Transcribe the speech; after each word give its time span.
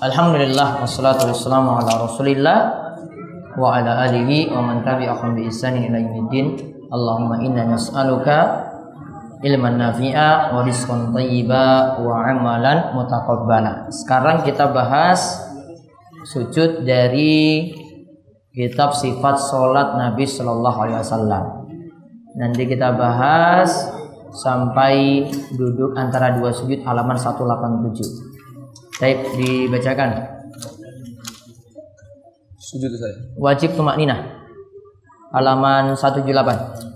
Alhamdulillah 0.00 0.80
wassalatu 0.80 1.28
wassalamu 1.28 1.76
ala 1.76 2.08
Rasulillah 2.08 2.58
wa 3.52 3.76
ala 3.76 4.08
alihi 4.08 4.48
wa 4.48 4.64
man 4.64 4.80
tabi'ahum 4.80 5.36
bi 5.36 5.44
ihsanin 5.52 5.92
ila 5.92 6.00
yaumiddin. 6.00 6.56
Allahumma 6.88 7.44
inna 7.44 7.68
nas'aluka 7.68 8.64
ilman 9.44 9.76
nafi'a 9.76 10.56
wa 10.56 10.64
rizqan 10.64 11.12
thayyiba 11.12 12.00
wa 12.00 12.16
amalan 12.16 12.96
mutaqabbala. 12.96 13.92
Sekarang 13.92 14.40
kita 14.40 14.72
bahas 14.72 15.36
sujud 16.32 16.88
dari 16.88 17.68
kitab 18.56 18.96
sifat 18.96 19.36
salat 19.36 20.00
Nabi 20.00 20.24
sallallahu 20.24 20.78
alaihi 20.80 21.00
wasallam. 21.04 21.44
Nanti 22.40 22.64
kita 22.64 22.96
bahas 22.96 23.68
sampai 24.32 25.28
duduk 25.52 25.92
antara 25.92 26.40
dua 26.40 26.56
sujud 26.56 26.88
halaman 26.88 27.20
187. 27.20 28.29
Baik, 29.00 29.32
dibacakan. 29.32 30.10
Sujud 32.60 32.92
saya. 33.00 33.16
Wajib 33.40 33.72
tumak 33.72 33.96
ninah. 33.96 34.44
Halaman 35.32 35.96
178. 35.96 36.90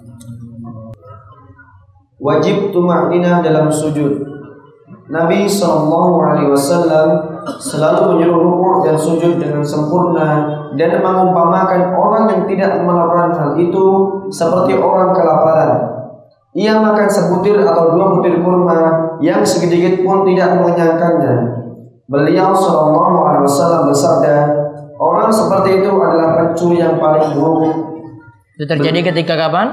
wajib 2.25 2.73
tumakninah 2.73 3.45
dalam 3.45 3.69
sujud. 3.69 4.25
Nabi 5.13 5.45
Shallallahu 5.45 6.17
Alaihi 6.25 6.49
Wasallam 6.49 7.09
selalu 7.61 8.17
menyuruh 8.17 8.41
rukuk 8.41 8.77
dan 8.89 8.97
sujud 8.97 9.37
dengan 9.37 9.61
sempurna 9.61 10.49
dan 10.81 11.05
mengumpamakan 11.05 11.93
orang 11.93 12.25
yang 12.33 12.43
tidak 12.49 12.81
melakukan 12.81 13.37
hal 13.37 13.51
itu 13.61 13.87
seperti 14.33 14.81
orang 14.81 15.13
kelaparan. 15.13 15.73
Ia 16.57 16.81
makan 16.81 17.05
sebutir 17.11 17.61
atau 17.61 17.93
dua 17.93 18.17
butir 18.17 18.41
kurma 18.41 19.13
yang 19.21 19.45
sedikit 19.45 20.01
pun 20.01 20.25
tidak 20.25 20.57
mengenyangkannya. 20.57 21.64
Beliau 22.05 22.53
Shallallahu 22.53 23.17
Alaihi 23.25 23.45
Wasallam 23.49 23.81
bersabda, 23.89 24.37
orang 25.01 25.33
seperti 25.33 25.81
itu 25.81 25.89
adalah 25.89 26.37
pencuri 26.37 26.77
yang 26.77 27.01
paling 27.01 27.33
buruk 27.33 27.77
Itu 28.61 28.65
terjadi 28.69 29.01
ketika 29.09 29.35
kapan? 29.41 29.73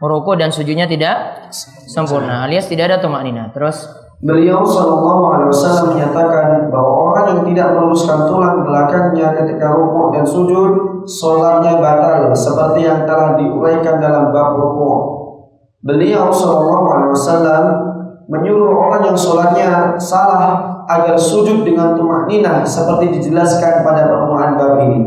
Rukuk 0.00 0.36
dan 0.40 0.48
sujudnya 0.52 0.88
tidak 0.88 1.48
sempurna 1.88 2.48
alias 2.48 2.68
tidak 2.68 2.88
ada 2.92 2.96
tumak 3.04 3.20
ninah. 3.24 3.52
Terus 3.52 3.84
Beliau 4.20 4.60
Shallallahu 4.60 5.24
Alaihi 5.32 5.48
Wasallam 5.48 5.96
menyatakan 5.96 6.68
bahwa 6.68 6.92
orang 7.08 7.24
yang 7.32 7.42
tidak 7.48 7.66
meluruskan 7.72 8.28
tulang 8.28 8.60
belakangnya 8.60 9.32
ketika 9.32 9.72
rukuk 9.72 10.12
dan 10.12 10.24
sujud, 10.28 10.72
sholatnya 11.08 11.80
batal 11.80 12.28
seperti 12.36 12.84
yang 12.84 13.08
telah 13.08 13.40
diuraikan 13.40 13.96
dalam 13.96 14.28
bab 14.28 14.60
rukuk. 14.60 15.00
Beliau 15.80 16.28
Shallallahu 16.28 16.84
Alaihi 16.92 17.12
Wasallam 17.16 17.64
menyuruh 18.28 18.68
orang 18.76 19.02
yang 19.08 19.16
sholatnya 19.16 19.96
salah 19.96 20.79
agar 20.90 21.14
sujud 21.14 21.62
dengan 21.62 21.94
tumak 21.94 22.26
ninah 22.26 22.66
seperti 22.66 23.14
dijelaskan 23.14 23.86
pada 23.86 24.10
permulaan 24.10 24.58
bab 24.58 24.74
ini. 24.82 24.98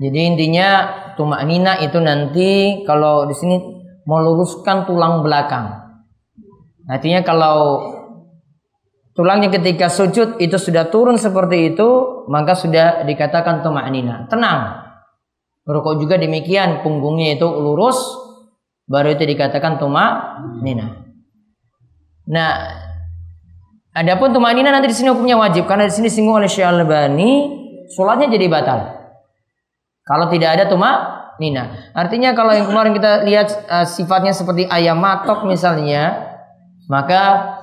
jadi 0.00 0.20
intinya 0.32 0.68
tumak 1.16 1.44
ninah 1.44 1.76
itu 1.84 2.00
nanti 2.00 2.80
kalau 2.88 3.28
di 3.28 3.36
sini 3.36 3.56
meluruskan 4.08 4.88
tulang 4.88 5.20
belakang. 5.20 5.82
Artinya 6.86 7.20
kalau 7.26 7.82
tulangnya 9.12 9.50
ketika 9.50 9.90
sujud 9.90 10.38
itu 10.38 10.56
sudah 10.56 10.86
turun 10.88 11.18
seperti 11.18 11.74
itu, 11.74 11.88
maka 12.30 12.54
sudah 12.54 13.02
dikatakan 13.02 13.66
tumak 13.66 13.90
ninah. 13.90 14.30
Tenang. 14.30 14.86
Rukuk 15.66 15.98
juga 15.98 16.14
demikian, 16.14 16.86
punggungnya 16.86 17.34
itu 17.34 17.48
lurus, 17.50 17.98
baru 18.86 19.18
itu 19.18 19.26
dikatakan 19.26 19.82
tumak 19.82 20.38
ninah. 20.62 21.02
Nah, 22.30 22.50
adapun 23.96 24.36
tumak 24.36 24.52
ninah 24.52 24.76
nanti 24.76 24.92
di 24.92 24.96
sini 24.96 25.08
hukumnya 25.08 25.40
wajib 25.40 25.64
karena 25.64 25.88
di 25.88 25.94
sini 25.96 26.12
singgung 26.12 26.36
oleh 26.36 26.50
Syekh 26.50 26.68
Al-Albani, 26.68 27.32
sholatnya 27.96 28.28
jadi 28.28 28.46
batal. 28.52 28.80
Kalau 30.04 30.28
tidak 30.28 30.60
ada 30.60 30.64
tumak 30.68 30.96
nina. 31.40 31.90
Artinya 31.96 32.36
kalau 32.36 32.52
yang 32.52 32.68
kemarin 32.68 32.92
kita 32.92 33.24
lihat 33.24 33.48
uh, 33.66 33.86
sifatnya 33.88 34.36
seperti 34.36 34.68
ayam 34.68 35.00
matok 35.00 35.48
misalnya, 35.48 36.36
maka 36.86 37.56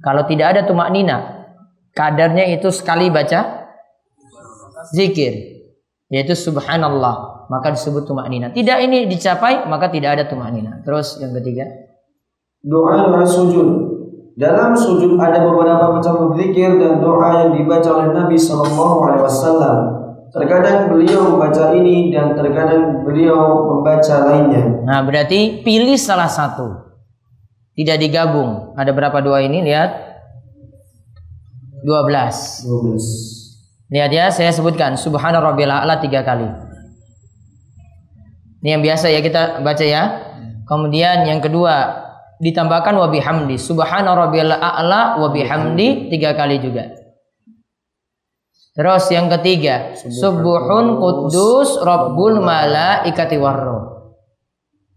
kalau 0.00 0.24
tidak 0.24 0.56
ada 0.56 0.60
tumak 0.64 0.90
nina, 0.90 1.46
kadarnya 1.92 2.56
itu 2.56 2.72
sekali 2.72 3.12
baca 3.12 3.68
zikir, 4.90 5.62
yaitu 6.10 6.34
subhanallah, 6.34 7.46
maka 7.52 7.70
disebut 7.76 8.08
tumak 8.08 8.26
nina. 8.32 8.50
Tidak 8.50 8.78
ini 8.82 9.06
dicapai, 9.06 9.68
maka 9.70 9.92
tidak 9.92 10.18
ada 10.18 10.24
tumak 10.26 10.50
nina. 10.50 10.82
Terus 10.82 11.22
yang 11.22 11.36
ketiga, 11.38 11.86
Doa 12.66 13.14
doa 13.14 13.22
sujud. 13.22 13.95
Dalam 14.36 14.76
sujud 14.76 15.16
ada 15.16 15.40
beberapa 15.40 15.96
macam 15.96 16.36
zikir 16.36 16.76
dan 16.76 17.00
doa 17.00 17.40
yang 17.40 17.50
dibaca 17.56 17.88
oleh 17.88 18.12
Nabi 18.12 18.36
Shallallahu 18.36 18.96
Alaihi 19.08 19.24
Wasallam. 19.24 19.76
Terkadang 20.28 20.92
beliau 20.92 21.32
membaca 21.32 21.72
ini 21.72 22.12
dan 22.12 22.36
terkadang 22.36 23.00
beliau 23.00 23.64
membaca 23.64 24.28
lainnya. 24.28 24.84
nah 24.84 25.00
berarti 25.00 25.64
pilih 25.64 25.96
salah 25.96 26.28
satu, 26.28 26.68
tidak 27.72 27.96
digabung. 27.96 28.76
Ada 28.76 28.92
berapa 28.92 29.16
doa 29.24 29.40
ini? 29.40 29.64
Lihat, 29.64 29.96
12. 31.80 32.68
12. 32.68 33.88
Lihat 33.88 34.10
ya, 34.12 34.28
saya 34.28 34.52
sebutkan 34.52 35.00
Subhana 35.00 35.40
rabbil 35.40 35.72
a'la 35.72 35.96
tiga 35.96 36.20
kali. 36.20 36.44
Ini 38.60 38.76
yang 38.76 38.82
biasa 38.84 39.08
ya 39.08 39.24
kita 39.24 39.64
baca 39.64 39.84
ya. 39.86 40.02
Kemudian 40.68 41.24
yang 41.24 41.40
kedua 41.40 42.05
ditambahkan 42.40 42.94
wa 42.96 43.08
bihamdi. 43.08 43.56
Subhana 43.56 44.12
rabbil 44.12 44.52
a'la 44.52 45.16
wa 45.16 45.28
bihamdi 45.32 46.12
tiga 46.12 46.36
kali 46.36 46.60
juga. 46.60 46.92
Terus 48.76 49.08
yang 49.08 49.32
ketiga, 49.32 49.96
Subuhun 49.96 51.00
Kudus 51.00 51.80
Rabbul 51.80 52.44
Malaikati 52.44 53.40
Warro. 53.40 54.12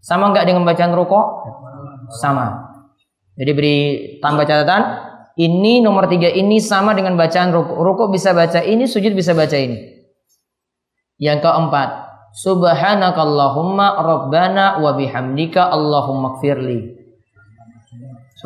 Sama 0.03 0.35
nggak 0.35 0.51
dengan 0.51 0.67
bacaan 0.67 0.91
rukuk? 0.91 1.25
Sama. 2.19 2.75
Jadi 3.39 3.51
beri 3.55 3.77
tambah 4.19 4.43
catatan. 4.43 5.07
Ini 5.39 5.79
nomor 5.79 6.11
tiga 6.11 6.27
ini 6.27 6.59
sama 6.59 6.91
dengan 6.91 7.15
bacaan 7.15 7.55
rukuk. 7.55 7.79
Rukuk 7.79 8.11
bisa 8.11 8.35
baca 8.35 8.59
ini, 8.59 8.83
sujud 8.83 9.15
bisa 9.15 9.31
baca 9.31 9.55
ini. 9.55 10.03
Yang 11.15 11.47
keempat, 11.47 11.89
Subhanakallahumma 12.35 14.03
Rabbana 14.03 14.83
wa 14.83 14.91
bihamdika 14.91 15.71
Allahumma 15.71 16.35
gfirli. 16.35 16.98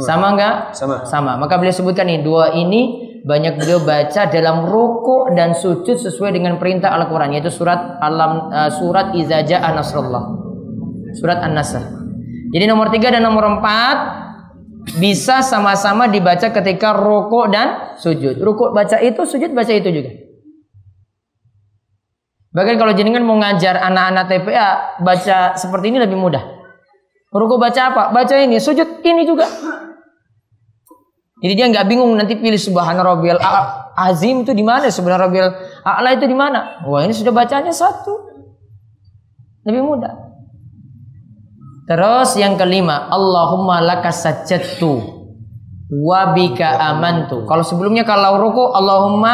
Sama 0.01 0.33
enggak? 0.33 0.73
Sama. 0.73 1.05
Sama. 1.05 1.31
Maka 1.37 1.61
beliau 1.61 1.75
sebutkan 1.75 2.09
nih 2.09 2.25
dua 2.25 2.57
ini 2.57 3.13
banyak 3.21 3.61
beliau 3.61 3.85
baca 3.85 4.25
dalam 4.27 4.65
rukuk 4.65 5.37
dan 5.37 5.53
sujud 5.53 5.95
sesuai 5.95 6.33
dengan 6.33 6.57
perintah 6.57 6.91
Al-Qur'an 6.97 7.31
yaitu 7.31 7.53
surat 7.53 8.01
alam 8.01 8.49
uh, 8.49 8.71
surat 8.73 9.13
Iza 9.13 9.45
Jaa 9.45 9.69
Nasrullah. 9.69 10.23
Surat 11.13 11.45
An-Nasr. 11.45 11.83
Jadi 12.49 12.65
nomor 12.65 12.89
tiga 12.89 13.13
dan 13.13 13.21
nomor 13.21 13.45
empat 13.45 13.97
bisa 14.97 15.45
sama-sama 15.45 16.09
dibaca 16.09 16.49
ketika 16.49 16.97
rukuk 16.97 17.53
dan 17.53 17.93
sujud. 18.01 18.41
Rukuk 18.41 18.73
baca 18.73 18.97
itu, 18.97 19.21
sujud 19.23 19.53
baca 19.53 19.71
itu 19.71 19.89
juga. 19.93 20.11
Bahkan 22.53 22.75
kalau 22.77 22.93
jenengan 22.93 23.25
mau 23.25 23.37
ngajar 23.41 23.81
anak-anak 23.81 24.25
TPA 24.29 24.69
baca 25.01 25.57
seperti 25.57 25.89
ini 25.89 25.97
lebih 26.01 26.17
mudah. 26.17 26.62
Rukuk 27.33 27.57
baca 27.57 27.81
apa? 27.89 28.03
Baca 28.13 28.35
ini, 28.37 28.61
sujud 28.61 29.01
ini 29.01 29.25
juga. 29.25 29.49
Jadi 31.43 31.53
dia 31.57 31.65
nggak 31.67 31.89
bingung 31.89 32.13
nanti 32.15 32.37
pilih 32.39 32.61
subhana 32.61 33.03
rabbiyal 33.03 33.41
a- 33.41 33.91
azim 34.07 34.45
itu 34.45 34.53
di 34.55 34.63
mana, 34.63 34.87
subhana 34.87 35.27
rabbiyal 35.27 35.49
a'la 35.83 36.13
itu 36.15 36.29
di 36.29 36.37
mana. 36.37 36.85
Wah, 36.85 37.03
ini 37.03 37.11
sudah 37.11 37.33
bacanya 37.33 37.73
satu. 37.73 38.13
Lebih 39.65 39.81
mudah. 39.83 40.13
Terus 41.89 42.39
yang 42.39 42.55
kelima, 42.55 43.11
Allahumma 43.11 43.83
laka 43.83 44.13
sajadtu 44.13 45.22
wa 46.01 46.33
bika 46.33 46.79
amantu. 46.79 47.45
Kalau 47.45 47.61
sebelumnya 47.61 48.01
kalau 48.07 48.41
ruku 48.41 48.73
Allahumma 48.73 49.33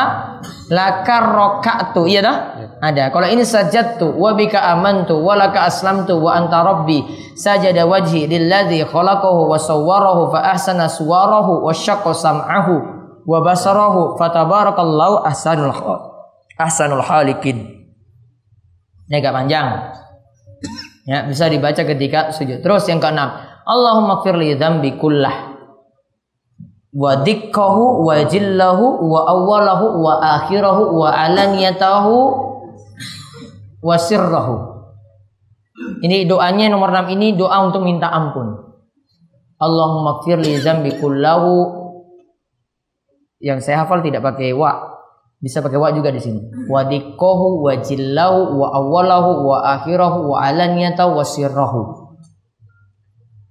laka 0.68 1.16
roka'tu, 1.24 2.10
iya 2.10 2.20
dah? 2.20 2.38
Ada. 2.80 3.12
Kalau 3.12 3.28
ini 3.28 3.44
sajadtu 3.48 4.12
wa 4.16 4.36
bika 4.36 4.60
amantu 4.76 5.20
wa 5.20 5.36
laka 5.40 5.68
aslamtu 5.68 6.20
wa 6.20 6.36
anta 6.36 6.64
rabbi 6.64 7.04
sajada 7.36 7.88
wajhi 7.88 8.28
lilladzi 8.28 8.84
khalaqahu 8.84 9.48
wa 9.48 9.56
sawwarahu 9.56 10.32
fa 10.36 10.52
ahsana 10.56 10.92
suwarahu 10.92 11.64
wa 11.64 11.72
syaqqa 11.72 12.12
sam'ahu 12.12 12.76
wa 13.24 13.38
basarahu 13.46 14.18
fatabarakallahu 14.18 15.24
ahsanul 15.24 15.76
ahsanul 16.60 17.04
halikin. 17.04 17.88
Ini 19.10 19.16
agak 19.22 19.34
panjang. 19.34 19.68
Ya, 21.10 21.26
bisa 21.26 21.50
dibaca 21.50 21.82
ketika 21.82 22.30
sujud. 22.30 22.62
Terus 22.62 22.86
yang 22.86 23.02
keenam, 23.02 23.34
Allahumma 23.66 24.22
firli 24.22 24.54
dzambi 24.54 25.02
kullah. 25.02 25.49
Wa 26.90 27.22
dikkahu 27.22 28.02
wa 28.02 28.26
jillahu 28.26 29.06
wa 29.06 29.22
awwalahu 29.30 30.02
wa 30.02 30.14
akhirahu 30.42 30.98
wa 30.98 31.14
alaniyatahu 31.14 32.16
wa 33.86 33.96
sirrahu. 33.96 34.56
Ini 36.02 36.26
doanya 36.26 36.68
nomor 36.74 36.90
6 36.90 37.14
ini 37.14 37.38
doa 37.38 37.62
untuk 37.62 37.86
minta 37.86 38.10
ampun. 38.10 38.58
Allahumma 39.62 40.26
firli 40.26 40.58
dzambi 40.58 40.98
kullahu. 40.98 41.78
Yang 43.40 43.70
saya 43.70 43.86
hafal 43.86 44.04
tidak 44.04 44.26
pakai 44.26 44.52
wa. 44.52 45.00
Bisa 45.40 45.64
pakai 45.64 45.80
wa 45.80 45.94
juga 45.96 46.12
di 46.12 46.20
sini. 46.20 46.42
Wa 46.68 46.84
dikkahu 46.90 47.64
wa 47.64 47.74
jillahu 47.80 48.60
wa 48.60 48.68
awwalahu 48.76 49.32
wa 49.46 49.58
akhirahu 49.78 50.36
wa 50.36 50.38
alaniyatahu 50.42 51.16
wa 51.16 51.24
sirrahu. 51.24 51.82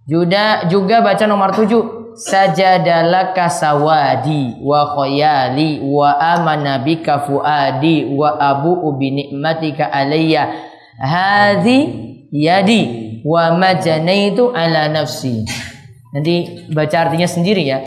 Juga 0.08 0.66
juga 0.68 1.00
baca 1.00 1.24
nomor 1.24 1.52
7 1.56 1.97
sajadalaka 2.18 3.46
sawadi 3.46 4.58
wa 4.58 4.98
khayali 4.98 5.78
wa 5.86 6.18
amana 6.18 6.82
bika 6.82 7.22
fuadi 7.22 8.10
wa 8.10 8.34
abu 8.42 8.92
bi 8.98 9.14
nikmatika 9.14 9.86
alayya. 9.94 10.50
Hadhi 10.98 11.78
yadi 12.34 12.82
wa 13.22 13.54
majanaitu 13.54 14.50
ala 14.50 14.90
nafsi. 14.90 15.46
Nanti 16.10 16.66
baca 16.74 17.06
artinya 17.06 17.30
sendiri 17.30 17.70
ya. 17.70 17.86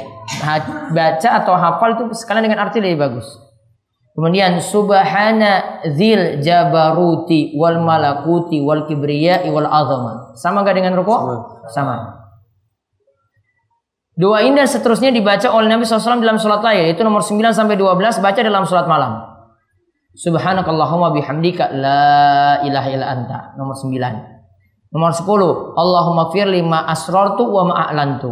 Baca 0.96 1.30
atau 1.44 1.60
hafal 1.60 2.00
itu 2.00 2.04
sekalian 2.16 2.48
dengan 2.48 2.64
arti 2.64 2.80
lebih 2.80 3.04
bagus. 3.04 3.28
Kemudian 4.12 4.60
subhana 4.60 5.84
zil 5.92 6.44
jabaruti 6.44 7.56
wal 7.56 7.80
malakuti 7.84 8.60
wal 8.64 8.88
kibriya 8.88 9.44
wal 9.52 9.68
azama. 9.68 10.36
Sama 10.36 10.64
gak 10.64 10.80
dengan 10.80 11.00
rukuk? 11.00 11.20
Sama. 11.72 11.96
Doa 11.96 12.21
ini 14.22 14.62
dan 14.62 14.70
seterusnya 14.70 15.10
dibaca 15.10 15.50
oleh 15.50 15.66
Nabi 15.66 15.82
SAW 15.82 16.22
dalam 16.22 16.38
sholat 16.38 16.62
lain 16.62 16.94
yaitu 16.94 17.02
nomor 17.02 17.26
9 17.26 17.42
sampai 17.58 17.74
12 17.74 18.22
baca 18.22 18.40
dalam 18.46 18.64
sholat 18.70 18.86
malam. 18.86 19.18
Subhanakallahumma 20.14 21.10
bihamdika 21.18 21.74
la 21.74 22.62
ilaha 22.62 22.88
illa 22.94 23.08
anta 23.10 23.40
nomor 23.58 23.74
9. 23.74 24.94
Nomor 24.94 25.12
10 25.18 25.26
Allahumma 25.74 26.24
firli 26.30 26.62
ma 26.62 26.86
asrartu 26.86 27.50
wa 27.50 27.66
ma 27.66 27.74
a'lantu. 27.90 28.30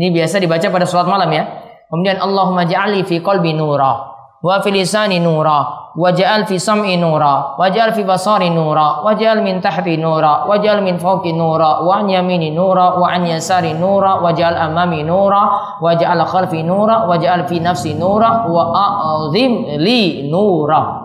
Ini 0.00 0.08
biasa 0.08 0.40
dibaca 0.40 0.64
pada 0.72 0.88
sholat 0.88 1.04
malam 1.04 1.28
ya. 1.36 1.44
Kemudian 1.92 2.16
Allahumma 2.16 2.64
ja'ali 2.64 3.04
fi 3.04 3.20
qalbi 3.20 3.52
nura 3.52 4.15
wa 4.46 4.62
fi 4.62 4.70
lisani 4.70 5.18
nura 5.18 5.90
wa 5.98 6.08
ja'al 6.14 6.46
fi 6.46 6.54
sam'i 6.54 6.94
nura 6.94 7.58
wa 7.58 7.66
ja'al 7.66 7.90
fi 7.98 8.06
basari 8.06 8.46
nura 8.54 9.02
wa 9.02 9.10
ja'al 9.10 9.42
min 9.42 9.58
tahti 9.58 9.98
nura 9.98 10.46
wa 10.46 10.54
ja'al 10.54 10.86
min 10.86 11.02
fawqi 11.02 11.34
nura 11.34 11.82
wa 11.82 11.98
an 11.98 12.06
yamini 12.06 12.54
nura 12.54 12.94
wa 12.94 13.10
an 13.10 13.26
yasari 13.26 13.74
nura 13.74 14.22
wa 14.22 14.30
ja'al 14.30 14.54
amami 14.70 15.02
nura 15.02 15.74
wa 15.82 15.90
ja'al 15.98 16.22
khalfi 16.22 16.62
nura 16.62 17.10
wa 17.10 17.18
ja'al 17.18 17.50
fi 17.50 17.58
nafsi 17.58 17.98
nura 17.98 18.46
wa 18.46 18.70
a'zim 18.70 19.82
li 19.82 20.30
nura 20.30 21.02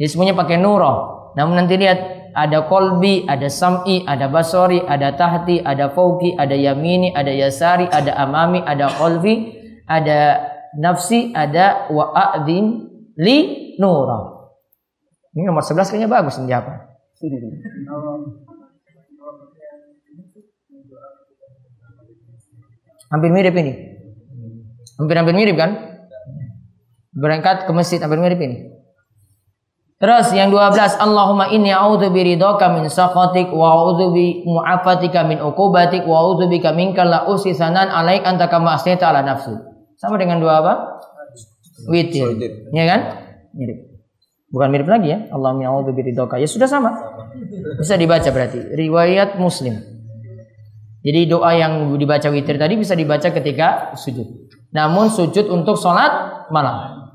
jadi 0.00 0.08
semuanya 0.08 0.32
pakai 0.32 0.56
nura 0.56 1.20
namun 1.36 1.60
nanti 1.60 1.76
lihat 1.76 2.00
ada 2.30 2.70
kolbi, 2.70 3.26
ada 3.26 3.50
sam'i, 3.50 4.06
ada 4.06 4.30
basori, 4.30 4.78
ada 4.86 5.18
tahti, 5.18 5.58
ada 5.66 5.90
fauki, 5.90 6.38
ada 6.38 6.54
yamini, 6.54 7.10
ada 7.10 7.34
yasari, 7.34 7.90
ada 7.90 8.14
amami, 8.22 8.62
ada 8.62 8.86
khalfi, 8.86 9.50
ada 9.90 10.49
nafsi, 10.78 11.34
ada 11.34 11.90
wa 11.90 12.14
a'zim 12.14 12.90
li 13.18 13.38
nura. 13.80 14.40
Ini 15.34 15.46
nomor 15.46 15.62
11 15.62 15.90
kayaknya 15.90 16.10
bagus 16.10 16.38
ini 16.42 16.50
apa? 16.50 16.90
Hampir 23.10 23.30
mirip 23.30 23.54
ini. 23.58 23.72
Hampir-hampir 24.98 25.34
mirip 25.34 25.56
kan? 25.58 25.70
Berangkat 27.14 27.66
ke 27.66 27.72
masjid 27.74 27.98
hampir 27.98 28.18
mirip 28.22 28.38
ini. 28.38 28.70
Terus 30.00 30.32
yang 30.32 30.48
12 30.48 30.96
Allahumma 30.96 31.52
inni 31.52 31.68
a'udzu 31.68 32.08
biridhaka 32.08 32.72
min 32.72 32.88
sakhatik 32.88 33.52
wa 33.52 33.76
a'udzu 33.76 34.16
bi 34.16 34.40
mu'afatika 34.48 35.28
min 35.28 35.44
uqubatik 35.44 36.08
wa 36.08 36.24
a'udzu 36.24 36.48
bika 36.48 36.72
minka 36.72 37.04
la 37.04 37.28
usi 37.28 37.52
sanan 37.52 37.92
alaik 37.92 38.24
anta 38.24 38.48
kama 38.48 38.80
asnaita 38.80 39.12
ala 39.12 39.20
nafsi. 39.20 39.69
Sama 40.00 40.16
dengan 40.16 40.40
dua 40.40 40.64
apa? 40.64 40.74
Witir. 41.84 42.40
Ya 42.72 42.84
kan? 42.88 43.00
Mirip. 43.52 44.00
Bukan 44.48 44.68
mirip 44.72 44.88
lagi 44.88 45.12
ya. 45.12 45.28
Allahumma 45.28 45.68
a'udzu 45.68 45.92
biridhaka. 45.92 46.40
Ya 46.40 46.48
sudah 46.48 46.64
sama. 46.64 46.96
Bisa 47.76 48.00
dibaca 48.00 48.24
berarti. 48.32 48.64
Riwayat 48.72 49.36
Muslim. 49.36 49.76
Jadi 51.00 51.20
doa 51.28 51.52
yang 51.56 51.96
dibaca 51.96 52.28
witir 52.28 52.56
tadi 52.60 52.76
bisa 52.76 52.96
dibaca 52.96 53.28
ketika 53.28 53.92
sujud. 53.96 54.26
Namun 54.72 55.08
sujud 55.12 55.48
untuk 55.52 55.76
sholat 55.76 56.44
malam. 56.48 57.08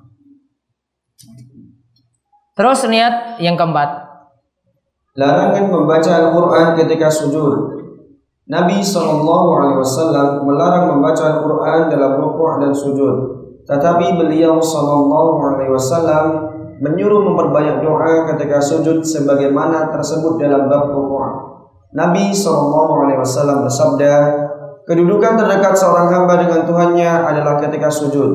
Terus 2.56 2.86
niat 2.88 3.42
yang 3.44 3.60
keempat. 3.60 4.06
Larangan 5.16 5.70
membaca 5.70 6.12
Al-Quran 6.12 6.68
ketika 6.80 7.08
sujud. 7.12 7.85
Nabi 8.46 8.78
Shallallahu 8.78 9.48
Alaihi 9.58 9.80
Wasallam 9.82 10.46
melarang 10.46 10.94
membaca 10.94 11.34
Al-Quran 11.34 11.90
dalam 11.90 12.22
rukuk 12.22 12.62
dan 12.62 12.78
sujud. 12.78 13.16
Tetapi 13.66 14.22
beliau 14.22 14.62
Shallallahu 14.62 15.42
Alaihi 15.50 15.74
Wasallam 15.74 16.26
menyuruh 16.78 17.26
memperbanyak 17.26 17.82
doa 17.82 18.30
ketika 18.30 18.62
sujud 18.62 19.02
sebagaimana 19.02 19.90
tersebut 19.90 20.38
dalam 20.38 20.70
bab 20.70 20.94
rukuk. 20.94 21.26
Nabi 21.98 22.30
Shallallahu 22.38 23.10
Alaihi 23.10 23.20
Wasallam 23.26 23.66
bersabda, 23.66 24.14
kedudukan 24.86 25.42
terdekat 25.42 25.74
seorang 25.74 26.14
hamba 26.14 26.38
dengan 26.46 26.70
Tuhannya 26.70 27.12
adalah 27.26 27.58
ketika 27.58 27.90
sujud. 27.90 28.30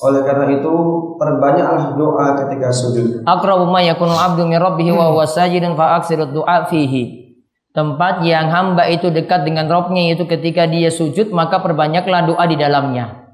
Oleh 0.00 0.24
karena 0.24 0.48
itu, 0.56 0.72
perbanyaklah 1.20 2.00
doa 2.00 2.32
ketika 2.40 2.72
sujud. 2.72 3.28
Aqrabu 3.28 3.68
ma 3.68 3.84
yakunu 3.84 4.16
'abdu 4.16 4.48
min 4.48 4.56
wa 4.96 5.12
huwa 5.12 5.28
sajidun 5.28 5.76
fa 5.76 6.00
du'a 6.32 6.64
fihi. 6.64 7.29
Tempat 7.70 8.26
yang 8.26 8.50
hamba 8.50 8.90
itu 8.90 9.14
dekat 9.14 9.46
dengan 9.46 9.70
Robnya 9.70 10.10
itu 10.10 10.26
ketika 10.26 10.66
dia 10.66 10.90
sujud 10.90 11.30
maka 11.30 11.62
perbanyaklah 11.62 12.26
doa 12.26 12.44
di 12.50 12.58
dalamnya. 12.58 13.30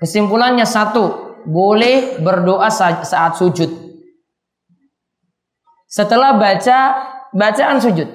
Kesimpulannya 0.00 0.64
satu, 0.64 1.36
boleh 1.44 2.16
berdoa 2.24 2.72
sa- 2.72 3.04
saat 3.04 3.36
sujud. 3.36 3.68
Setelah 5.84 6.40
baca 6.40 6.78
bacaan 7.36 7.84
sujud. 7.84 8.08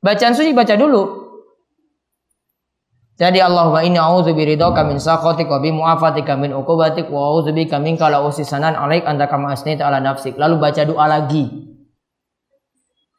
Bacaan 0.00 0.32
sujud 0.32 0.56
baca 0.56 0.72
dulu. 0.72 1.26
Jadi 3.16 3.40
Allahumma 3.40 3.80
inni 3.80 3.96
a'udzu 3.96 4.36
biridhaka 4.36 4.84
min 4.84 5.00
sakhatik 5.00 5.48
wa 5.48 5.56
bi 5.56 5.72
mu'afatika 5.72 6.36
min 6.36 6.52
uqubatik 6.52 7.08
wa 7.08 7.32
a'udzu 7.32 7.56
bika 7.56 7.80
minka 7.80 8.12
la 8.12 8.20
usisanan 8.20 8.76
alaik 8.76 9.08
anta 9.08 9.24
kama 9.24 9.56
asnaita 9.56 9.88
ala 9.88 10.04
nafsik. 10.04 10.36
Lalu 10.36 10.60
baca 10.60 10.84
doa 10.84 11.04
lagi. 11.08 11.65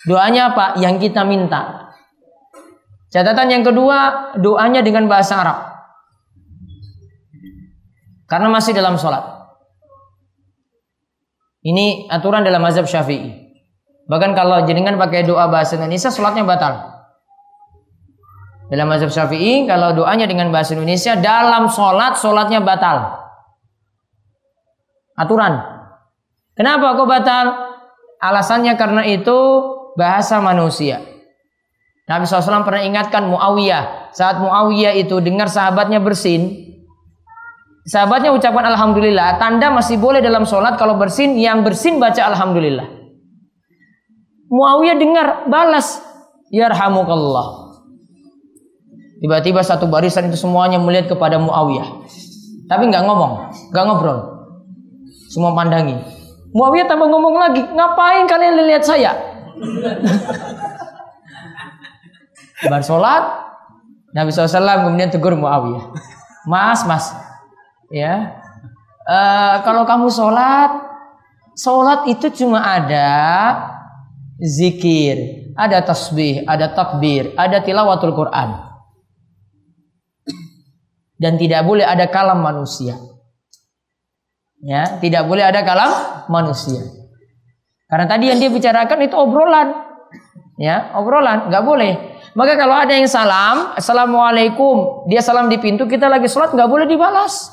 Doanya 0.06 0.54
apa? 0.54 0.78
Yang 0.78 1.10
kita 1.10 1.26
minta. 1.26 1.90
Catatan 3.10 3.50
yang 3.50 3.64
kedua, 3.66 4.30
doanya 4.38 4.86
dengan 4.86 5.10
bahasa 5.10 5.42
Arab. 5.42 5.58
Karena 8.28 8.52
masih 8.52 8.76
dalam 8.76 9.00
sholat. 9.00 9.24
Ini 11.64 12.12
aturan 12.12 12.44
dalam 12.44 12.62
mazhab 12.62 12.86
syafi'i. 12.86 13.48
Bahkan 14.08 14.36
kalau 14.36 14.64
jenengan 14.68 15.00
pakai 15.00 15.24
doa 15.24 15.48
bahasa 15.48 15.80
Indonesia, 15.80 16.12
sholatnya 16.12 16.44
batal. 16.44 16.80
Dalam 18.68 18.92
mazhab 18.92 19.12
syafi'i, 19.12 19.64
kalau 19.64 19.96
doanya 19.96 20.28
dengan 20.28 20.52
bahasa 20.52 20.76
Indonesia, 20.76 21.16
dalam 21.16 21.72
sholat, 21.72 22.20
sholatnya 22.20 22.60
batal. 22.60 23.16
Aturan. 25.16 25.60
Kenapa 26.54 27.00
kok 27.00 27.08
batal? 27.08 27.46
Alasannya 28.20 28.76
karena 28.76 29.08
itu 29.08 29.38
bahasa 29.98 30.38
manusia. 30.38 31.02
Nabi 32.08 32.24
SAW 32.24 32.64
pernah 32.64 32.86
ingatkan 32.86 33.28
Muawiyah. 33.28 34.14
Saat 34.16 34.40
Muawiyah 34.40 34.96
itu 34.96 35.20
dengar 35.20 35.52
sahabatnya 35.52 36.00
bersin. 36.00 36.70
Sahabatnya 37.84 38.32
ucapkan 38.32 38.64
Alhamdulillah. 38.64 39.42
Tanda 39.42 39.74
masih 39.74 40.00
boleh 40.00 40.24
dalam 40.24 40.48
sholat 40.48 40.80
kalau 40.80 40.96
bersin. 40.96 41.36
Yang 41.36 41.68
bersin 41.68 42.00
baca 42.00 42.22
Alhamdulillah. 42.32 42.88
Muawiyah 44.48 44.96
dengar 44.96 45.28
balas. 45.52 46.00
Yarhamukallah. 46.48 47.68
Tiba-tiba 49.20 49.60
satu 49.66 49.90
barisan 49.92 50.32
itu 50.32 50.40
semuanya 50.40 50.80
melihat 50.80 51.12
kepada 51.12 51.36
Muawiyah. 51.42 52.08
Tapi 52.72 52.88
nggak 52.88 53.04
ngomong, 53.04 53.52
nggak 53.76 53.84
ngobrol. 53.84 54.20
Semua 55.28 55.52
pandangi. 55.52 56.00
Muawiyah 56.56 56.88
tambah 56.88 57.12
ngomong 57.12 57.36
lagi, 57.36 57.60
ngapain 57.68 58.24
kalian 58.32 58.64
lihat 58.64 58.88
saya? 58.88 59.37
Bar 62.72 62.82
sholat, 62.82 63.24
Nabi 64.18 64.34
SAW 64.34 64.90
kemudian 64.90 65.14
tegur 65.14 65.38
Muawiyah. 65.38 65.94
Mas, 66.48 66.88
mas, 66.88 67.12
Ya. 67.92 68.44
Eh, 69.08 69.56
kalau 69.64 69.88
kamu 69.88 70.12
sholat, 70.12 70.72
sholat 71.56 72.12
itu 72.12 72.28
cuma 72.44 72.60
ada 72.60 73.08
zikir, 74.42 75.48
ada 75.56 75.80
tasbih, 75.80 76.44
ada 76.44 76.76
takbir, 76.76 77.32
ada 77.40 77.64
tilawatul 77.64 78.12
Quran. 78.12 78.68
Dan 81.18 81.40
tidak 81.40 81.66
boleh 81.66 81.88
ada 81.88 82.06
kalam 82.12 82.44
manusia. 82.44 83.00
Ya, 84.62 85.00
tidak 85.00 85.30
boleh 85.30 85.46
ada 85.46 85.64
kalam 85.64 85.92
manusia. 86.28 86.82
Karena 87.88 88.06
tadi 88.06 88.28
yang 88.28 88.40
dia 88.40 88.52
bicarakan 88.52 89.00
itu 89.08 89.16
obrolan. 89.16 89.68
Ya, 90.60 90.92
obrolan, 90.98 91.48
nggak 91.48 91.64
boleh. 91.64 92.20
Maka 92.36 92.60
kalau 92.60 92.76
ada 92.76 92.92
yang 92.94 93.08
salam, 93.08 93.74
assalamualaikum, 93.80 95.08
dia 95.08 95.24
salam 95.24 95.48
di 95.48 95.58
pintu, 95.58 95.88
kita 95.88 96.12
lagi 96.12 96.28
sholat 96.28 96.52
nggak 96.52 96.70
boleh 96.70 96.86
dibalas. 96.86 97.50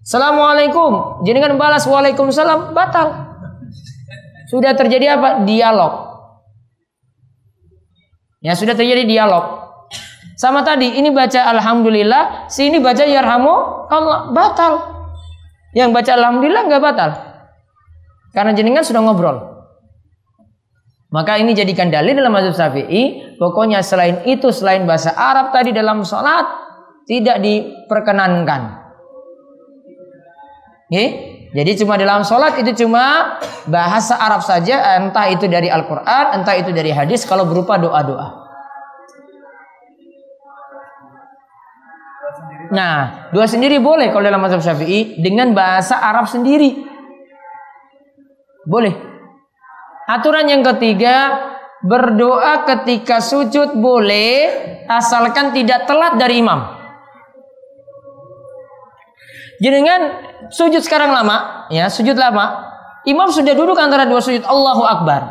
Assalamualaikum, 0.00 1.20
jadi 1.20 1.44
kan 1.44 1.60
balas 1.60 1.84
waalaikumsalam 1.84 2.72
batal. 2.72 3.28
Sudah 4.48 4.72
terjadi 4.72 5.20
apa? 5.20 5.44
Dialog. 5.44 6.08
Ya 8.40 8.56
sudah 8.56 8.72
terjadi 8.72 9.04
dialog. 9.04 9.68
Sama 10.40 10.64
tadi, 10.64 10.96
ini 10.96 11.12
baca 11.12 11.50
alhamdulillah, 11.52 12.48
sini 12.48 12.80
baca 12.80 13.04
yarhamu 13.04 13.84
Allah 13.92 14.32
batal. 14.32 14.72
Yang 15.76 15.90
baca 15.92 16.10
alhamdulillah 16.16 16.62
nggak 16.72 16.82
batal. 16.82 17.27
Karena 18.38 18.54
jenengan 18.54 18.86
sudah 18.86 19.02
ngobrol. 19.02 19.34
Maka 21.10 21.42
ini 21.42 21.58
jadikan 21.58 21.90
dalil 21.90 22.14
dalam 22.14 22.30
mazhab 22.30 22.54
Syafi'i, 22.54 23.34
pokoknya 23.34 23.82
selain 23.82 24.22
itu 24.30 24.54
selain 24.54 24.86
bahasa 24.86 25.10
Arab 25.10 25.50
tadi 25.50 25.74
dalam 25.74 26.06
sholat 26.06 26.46
tidak 27.10 27.42
diperkenankan. 27.42 28.78
Oke? 30.86 31.04
Jadi 31.50 31.70
cuma 31.82 31.98
dalam 31.98 32.22
sholat 32.22 32.62
itu 32.62 32.86
cuma 32.86 33.34
bahasa 33.66 34.22
Arab 34.22 34.46
saja, 34.46 35.02
entah 35.02 35.26
itu 35.26 35.50
dari 35.50 35.66
Al-Quran, 35.66 36.38
entah 36.38 36.54
itu 36.54 36.70
dari 36.70 36.94
hadis, 36.94 37.26
kalau 37.26 37.42
berupa 37.42 37.74
doa-doa. 37.74 38.46
Nah, 42.70 43.32
dua 43.32 43.48
sendiri 43.50 43.82
boleh 43.82 44.12
kalau 44.14 44.22
dalam 44.22 44.44
mazhab 44.44 44.62
Syafi'i 44.62 45.18
dengan 45.18 45.56
bahasa 45.56 45.98
Arab 45.98 46.28
sendiri. 46.30 46.87
Boleh. 48.68 48.92
Aturan 50.04 50.44
yang 50.44 50.60
ketiga, 50.60 51.40
berdoa 51.80 52.68
ketika 52.68 53.24
sujud 53.24 53.80
boleh 53.80 54.52
asalkan 54.84 55.56
tidak 55.56 55.88
telat 55.88 56.20
dari 56.20 56.44
imam. 56.44 56.76
Jenengan 59.58 60.00
sujud 60.52 60.84
sekarang 60.84 61.10
lama, 61.10 61.66
ya, 61.72 61.88
sujud 61.88 62.14
lama. 62.14 62.68
Imam 63.08 63.32
sudah 63.32 63.56
duduk 63.56 63.80
antara 63.80 64.04
dua 64.04 64.20
sujud, 64.20 64.44
Allahu 64.44 64.84
Akbar. 64.84 65.22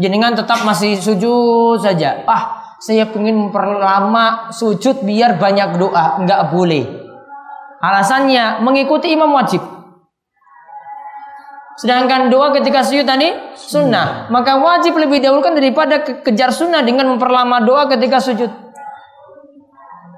Jenengan 0.00 0.32
tetap 0.32 0.64
masih 0.64 0.96
sujud 0.96 1.80
saja. 1.84 2.24
Ah, 2.24 2.76
saya 2.80 3.08
ingin 3.12 3.48
memperlama 3.48 4.52
sujud 4.52 5.04
biar 5.04 5.36
banyak 5.36 5.76
doa. 5.76 6.20
Enggak 6.20 6.48
boleh. 6.52 6.84
Alasannya 7.80 8.64
mengikuti 8.64 9.12
imam 9.12 9.32
wajib. 9.36 9.75
Sedangkan 11.76 12.32
doa 12.32 12.56
ketika 12.56 12.80
sujud 12.80 13.04
tadi 13.04 13.36
sunnah. 13.52 14.32
Maka 14.32 14.56
wajib 14.56 14.96
lebih 14.96 15.20
dahulu 15.20 15.44
kan 15.44 15.52
daripada 15.52 16.00
ke- 16.00 16.24
kejar 16.24 16.48
sunnah 16.48 16.80
dengan 16.80 17.04
memperlama 17.12 17.60
doa 17.60 17.84
ketika 17.92 18.16
sujud. 18.16 18.48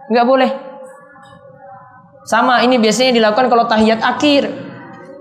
Enggak 0.09 0.27
boleh. 0.27 0.51
Sama 2.29 2.63
ini 2.63 2.79
biasanya 2.79 3.11
dilakukan 3.11 3.51
kalau 3.51 3.67
tahiyat 3.67 4.01
akhir. 4.05 4.71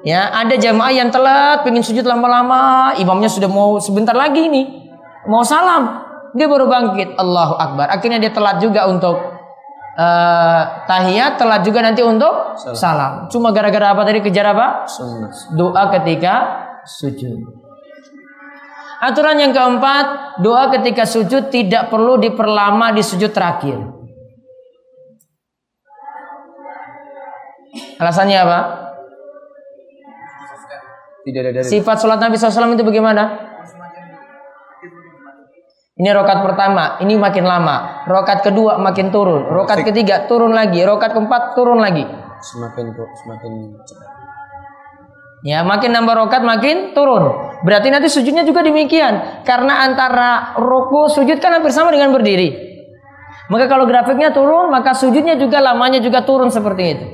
Ya, 0.05 0.29
ada 0.31 0.55
jamaah 0.55 0.93
yang 0.93 1.09
telat 1.11 1.67
pengen 1.67 1.83
sujud 1.83 2.05
lama-lama, 2.05 2.95
imamnya 2.95 3.27
sudah 3.27 3.49
mau 3.49 3.75
sebentar 3.81 4.15
lagi 4.15 4.47
nih. 4.47 4.87
Mau 5.27 5.43
salam, 5.43 5.99
dia 6.31 6.47
baru 6.47 6.69
bangkit. 6.69 7.17
Allahu 7.19 7.59
Akbar. 7.59 7.91
Akhirnya 7.91 8.21
dia 8.21 8.31
telat 8.31 8.63
juga 8.63 8.87
untuk 8.87 9.36
eh, 9.97 10.61
tahiyat, 10.85 11.41
telat 11.41 11.61
juga 11.65 11.81
nanti 11.81 12.05
untuk 12.05 12.55
salam. 12.77 13.25
Cuma 13.27 13.49
gara-gara 13.49 13.97
apa 13.97 14.05
tadi 14.05 14.21
kejar 14.21 14.53
apa? 14.53 14.85
Sunnah. 14.85 15.33
Doa 15.57 15.83
ketika 15.97 16.35
sujud. 16.85 17.65
Aturan 18.97 19.37
yang 19.37 19.53
keempat, 19.53 20.39
doa 20.41 20.73
ketika 20.73 21.05
sujud 21.05 21.53
tidak 21.53 21.93
perlu 21.93 22.17
diperlama 22.17 22.93
di 22.97 23.05
sujud 23.05 23.29
terakhir. 23.29 23.77
Alasannya 27.97 28.37
apa? 28.41 28.59
Tidak 31.27 31.41
ada 31.43 31.51
dari 31.59 31.67
Sifat 31.67 31.99
sholat 31.99 32.23
Nabi 32.23 32.39
SAW 32.39 32.73
itu 32.73 32.85
bagaimana? 32.87 33.23
Ini 35.97 36.13
rokat 36.13 36.45
pertama, 36.45 37.01
ini 37.01 37.17
makin 37.17 37.41
lama. 37.41 38.05
Rokat 38.05 38.45
kedua 38.45 38.77
makin 38.77 39.09
turun. 39.09 39.49
Rokat 39.49 39.81
ketiga 39.81 40.29
turun 40.29 40.53
lagi. 40.53 40.85
Rokat 40.85 41.09
keempat 41.17 41.57
turun 41.57 41.81
lagi. 41.81 42.05
semakin 42.37 42.93
semakin 42.93 43.51
cepat. 43.81 44.09
Ya, 45.41 45.65
makin 45.65 45.89
nambah 45.97 46.13
rokat 46.13 46.45
makin 46.45 46.93
turun. 46.93 47.49
Berarti 47.65 47.89
nanti 47.89 48.13
sujudnya 48.13 48.45
juga 48.45 48.61
demikian. 48.61 49.41
Karena 49.41 49.89
antara 49.89 50.53
ruku 50.61 51.09
sujud 51.09 51.41
kan 51.41 51.57
hampir 51.57 51.73
sama 51.73 51.89
dengan 51.89 52.13
berdiri. 52.13 52.53
Maka 53.49 53.65
kalau 53.65 53.89
grafiknya 53.89 54.29
turun, 54.29 54.69
maka 54.69 54.93
sujudnya 54.93 55.33
juga 55.33 55.57
lamanya 55.65 55.97
juga 55.97 56.21
turun 56.21 56.53
seperti 56.53 56.83
itu. 56.93 57.05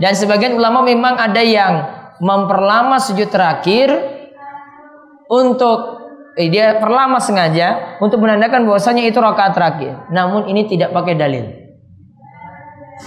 Dan 0.00 0.16
sebagian 0.16 0.56
ulama 0.56 0.80
memang 0.80 1.20
ada 1.20 1.44
yang 1.44 1.92
memperlama 2.24 2.96
sujud 3.02 3.28
terakhir 3.28 3.92
untuk 5.28 5.91
eh, 6.36 6.48
dia 6.48 6.80
perlama 6.80 7.20
sengaja 7.20 7.98
untuk 8.00 8.20
menandakan 8.22 8.64
bahwasanya 8.68 9.04
itu 9.08 9.18
rakaat 9.18 9.52
terakhir. 9.56 10.08
Namun 10.08 10.48
ini 10.48 10.68
tidak 10.68 10.92
pakai 10.92 11.16
dalil. 11.16 11.44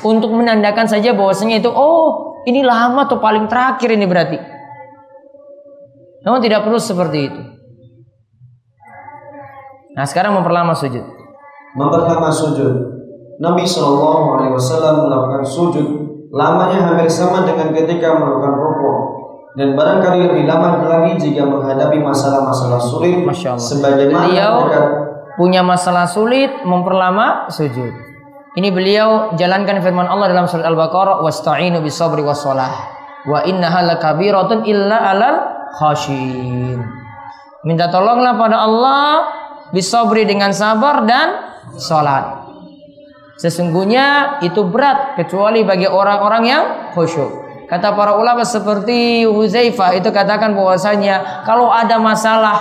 Untuk 0.04 0.34
menandakan 0.34 0.86
saja 0.90 1.16
bahwasanya 1.16 1.64
itu 1.64 1.72
oh 1.72 2.44
ini 2.46 2.62
lama 2.62 3.08
atau 3.08 3.18
paling 3.18 3.48
terakhir 3.48 3.90
ini 3.96 4.06
berarti. 4.06 4.38
Namun 6.26 6.42
tidak 6.42 6.66
perlu 6.66 6.82
seperti 6.82 7.20
itu. 7.32 7.42
Nah 9.96 10.04
sekarang 10.04 10.36
memperlama 10.36 10.76
sujud. 10.76 11.06
Memperlama 11.78 12.28
sujud. 12.28 12.74
Nabi 13.40 13.64
Shallallahu 13.68 14.26
Alaihi 14.40 14.54
Wasallam 14.56 15.08
melakukan 15.08 15.44
sujud 15.44 15.88
lamanya 16.36 16.92
hampir 16.92 17.08
sama 17.08 17.48
dengan 17.48 17.72
ketika 17.72 18.16
melakukan 18.16 18.54
rukuk 18.60 18.98
dan 19.56 19.72
barangkali 19.72 20.20
lebih 20.28 20.44
lama 20.52 20.84
lagi 20.84 21.16
jika 21.16 21.48
menghadapi 21.48 22.04
masalah-masalah 22.04 22.80
sulit 22.80 23.24
Masya 23.24 23.56
Allah. 23.56 23.64
sebagaimana 23.64 24.28
Beliau 24.28 24.54
mereka 24.68 24.82
punya 25.40 25.62
masalah 25.64 26.06
sulit 26.08 26.52
memperlama 26.68 27.48
sujud. 27.48 27.92
Ini 28.56 28.72
beliau 28.72 29.36
jalankan 29.36 29.84
firman 29.84 30.08
Allah 30.08 30.32
dalam 30.32 30.48
surat 30.48 30.64
Al-Baqarah 30.68 31.24
wasta'inu 31.24 31.84
bisabri 31.84 32.24
wassalah 32.24 32.72
wa 33.28 33.44
innaha 33.48 33.84
lakabiratun 33.96 34.64
illa 34.68 35.12
alal 35.12 35.38
khashin. 35.76 36.80
Minta 37.68 37.92
tolonglah 37.92 38.36
pada 38.40 38.64
Allah 38.64 39.08
bisabri 39.72 40.28
dengan 40.28 40.52
sabar 40.56 41.04
dan 41.08 41.28
salat. 41.76 42.44
Sesungguhnya 43.36 44.40
itu 44.40 44.64
berat 44.68 45.20
kecuali 45.20 45.68
bagi 45.68 45.88
orang-orang 45.88 46.44
yang 46.48 46.64
khusyuk. 46.96 47.45
Kata 47.66 47.98
para 47.98 48.14
ulama 48.18 48.46
seperti 48.46 49.26
Huzaifah 49.26 49.98
itu 49.98 50.10
katakan 50.14 50.54
bahwasanya 50.54 51.46
kalau 51.46 51.74
ada 51.74 51.98
masalah 51.98 52.58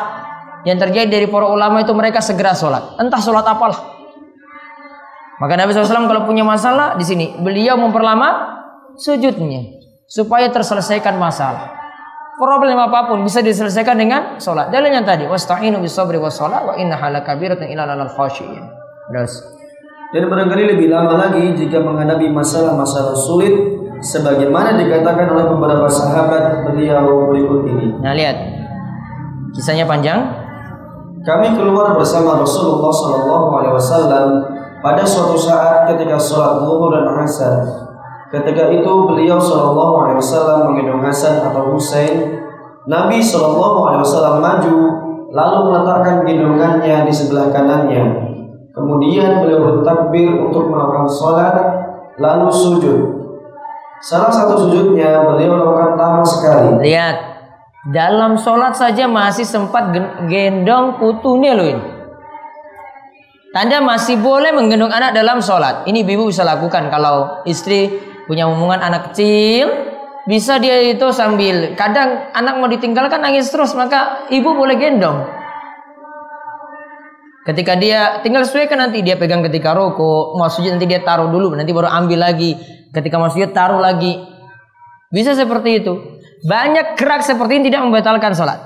yang 0.65 0.81
terjadi 0.81 1.21
dari 1.21 1.27
para 1.29 1.45
ulama 1.45 1.85
itu 1.85 1.93
mereka 1.93 2.25
segera 2.25 2.57
sholat. 2.57 2.97
Entah 2.97 3.21
sholat 3.21 3.45
apalah. 3.45 3.95
Maka 5.39 5.61
Nabi 5.61 5.77
SAW 5.77 6.09
kalau 6.09 6.25
punya 6.25 6.47
masalah 6.47 6.97
di 6.97 7.05
sini 7.05 7.37
beliau 7.37 7.77
memperlama 7.77 8.57
sujudnya 8.97 9.77
supaya 10.09 10.49
terselesaikan 10.49 11.21
masalah. 11.21 11.75
Problem 12.35 12.75
apa 12.81 13.07
pun 13.07 13.23
bisa 13.23 13.39
diselesaikan 13.45 13.95
dengan 13.95 14.21
sholat. 14.43 14.73
Dalilnya 14.73 15.07
tadi 15.07 15.29
wasta'inu 15.29 15.79
bisabri 15.79 16.19
wassalah 16.19 16.67
wa 16.67 16.75
inna 16.75 16.99
halakabiratun 16.99 17.71
ila 17.71 17.95
khashiyin. 18.11 18.65
Terus 19.13 19.39
dan 20.15 20.31
barangkali 20.31 20.79
lebih 20.79 20.95
lama 20.95 21.19
lagi 21.19 21.59
jika 21.59 21.83
menghadapi 21.83 22.31
masalah-masalah 22.31 23.19
sulit 23.19 23.51
sebagaimana 23.99 24.79
dikatakan 24.79 25.27
oleh 25.27 25.51
beberapa 25.51 25.91
sahabat 25.91 26.63
beliau 26.71 27.27
berikut 27.35 27.67
ini. 27.67 27.99
Nah 27.99 28.15
lihat 28.15 28.39
kisahnya 29.59 29.83
panjang. 29.83 30.23
Kami 31.27 31.59
keluar 31.59 31.99
bersama 31.99 32.39
Rasulullah 32.39 32.95
Shallallahu 32.95 33.47
Alaihi 33.59 33.75
Wasallam 33.75 34.29
pada 34.87 35.03
suatu 35.03 35.35
saat 35.35 35.91
ketika 35.91 36.15
sholat 36.15 36.63
zuhur 36.63 36.95
dan 36.95 37.11
asar. 37.27 37.65
Ketika 38.31 38.71
itu 38.71 38.93
beliau 39.11 39.43
Shallallahu 39.43 39.95
Alaihi 40.07 40.23
Wasallam 40.23 40.71
menggendong 40.71 41.03
Hasan 41.03 41.43
atau 41.43 41.75
Husain. 41.75 42.39
Nabi 42.87 43.19
Shallallahu 43.19 43.91
Alaihi 43.91 44.03
Wasallam 44.07 44.39
maju 44.39 44.77
lalu 45.35 45.59
meletakkan 45.67 46.23
gendongannya 46.23 47.03
di 47.03 47.11
sebelah 47.11 47.51
kanannya. 47.51 48.34
Kemudian 48.75 49.39
beliau 49.39 49.61
bertakbir 49.71 50.35
untuk 50.35 50.67
melakukan 50.67 51.07
sholat 51.07 51.55
lalu 52.19 52.51
sujud. 52.51 52.99
Salah 54.03 54.35
satu 54.35 54.67
sujudnya 54.67 55.23
beliau 55.23 55.55
lakukan 55.55 55.95
lama 55.95 56.27
sekali. 56.27 56.83
Lihat, 56.83 57.17
dalam 57.95 58.35
sholat 58.35 58.75
saja 58.75 59.07
masih 59.07 59.47
sempat 59.47 59.95
gen- 59.95 60.27
gendong 60.27 60.99
putunya 60.99 61.55
loh 61.55 61.71
ini. 61.71 61.85
Anda 63.55 63.79
masih 63.79 64.19
boleh 64.19 64.51
menggendong 64.51 64.91
anak 64.91 65.15
dalam 65.15 65.39
sholat. 65.39 65.87
Ini 65.87 66.03
ibu 66.03 66.27
bisa 66.27 66.43
lakukan 66.43 66.91
kalau 66.91 67.47
istri 67.47 67.95
punya 68.27 68.51
omongan 68.51 68.83
anak 68.83 69.15
kecil, 69.15 69.71
bisa 70.27 70.59
dia 70.59 70.83
itu 70.83 71.15
sambil 71.15 71.79
kadang 71.79 72.35
anak 72.35 72.59
mau 72.59 72.67
ditinggalkan 72.67 73.23
nangis 73.23 73.55
terus, 73.55 73.71
maka 73.79 74.27
ibu 74.35 74.51
boleh 74.51 74.75
gendong. 74.75 75.44
Ketika 77.45 77.77
dia 77.77 78.25
tinggal 78.25 78.49
sesuaikan 78.49 78.81
nanti 78.81 79.05
dia 79.05 79.21
pegang 79.21 79.45
ketika 79.45 79.77
rokok, 79.77 80.41
mau 80.41 80.49
sujud 80.49 80.73
nanti 80.73 80.89
dia 80.89 81.05
taruh 81.05 81.29
dulu, 81.29 81.53
nanti 81.53 81.77
baru 81.77 81.93
ambil 81.93 82.25
lagi. 82.25 82.57
Ketika 82.89 83.21
mau 83.21 83.29
sujud 83.29 83.53
taruh 83.53 83.85
lagi. 83.85 84.17
Bisa 85.13 85.37
seperti 85.37 85.85
itu. 85.85 85.93
Banyak 86.49 86.97
gerak 86.97 87.21
seperti 87.21 87.61
ini 87.61 87.69
tidak 87.69 87.85
membatalkan 87.85 88.33
sholat. 88.33 88.59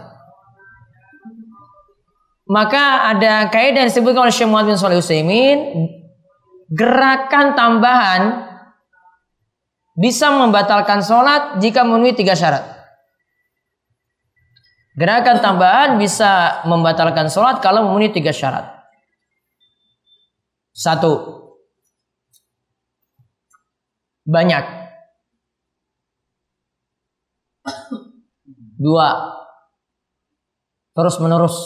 Maka 2.49 3.13
ada 3.13 3.51
kaidah 3.53 3.85
yang 3.85 3.91
disebutkan 3.93 4.25
oleh 4.25 4.33
Syekh 4.33 4.49
Muhammad 4.49 4.73
bin 4.73 4.81
Shalih 4.81 5.03
Utsaimin, 5.05 5.59
gerakan 6.73 7.53
tambahan 7.53 8.23
bisa 9.99 10.31
membatalkan 10.33 11.03
sholat 11.03 11.59
jika 11.59 11.83
memenuhi 11.83 12.15
tiga 12.15 12.39
syarat. 12.39 12.78
Gerakan 14.99 15.39
tambahan 15.39 15.95
bisa 15.95 16.59
membatalkan 16.67 17.31
sholat 17.31 17.63
kalau 17.63 17.87
memenuhi 17.87 18.11
tiga 18.11 18.35
syarat. 18.35 18.67
Satu, 20.75 21.39
banyak. 24.27 24.91
Dua, 28.79 29.39
terus 30.99 31.19
menerus. 31.23 31.57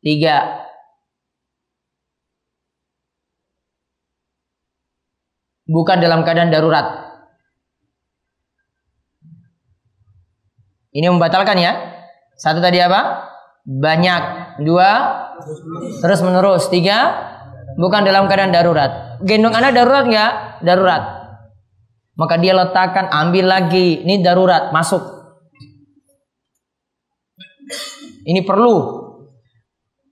Tiga, 0.00 0.64
bukan 5.68 6.00
dalam 6.00 6.24
keadaan 6.24 6.48
darurat. 6.48 7.09
Ini 10.90 11.06
membatalkan 11.06 11.54
ya. 11.58 11.72
Satu 12.34 12.58
tadi 12.58 12.82
apa? 12.82 13.30
Banyak. 13.62 14.22
Dua, 14.66 14.90
terus 16.02 16.20
menerus. 16.20 16.66
Tiga, 16.66 17.14
bukan 17.78 18.02
dalam 18.02 18.26
keadaan 18.26 18.50
darurat. 18.50 19.22
Gendong 19.22 19.54
anak 19.54 19.76
darurat 19.76 20.04
nggak? 20.08 20.32
Darurat. 20.66 21.02
Maka 22.18 22.36
dia 22.36 22.52
letakkan, 22.52 23.08
ambil 23.08 23.48
lagi. 23.48 24.02
Ini 24.02 24.20
darurat, 24.20 24.74
masuk. 24.74 25.00
Ini 28.26 28.44
perlu. 28.44 29.00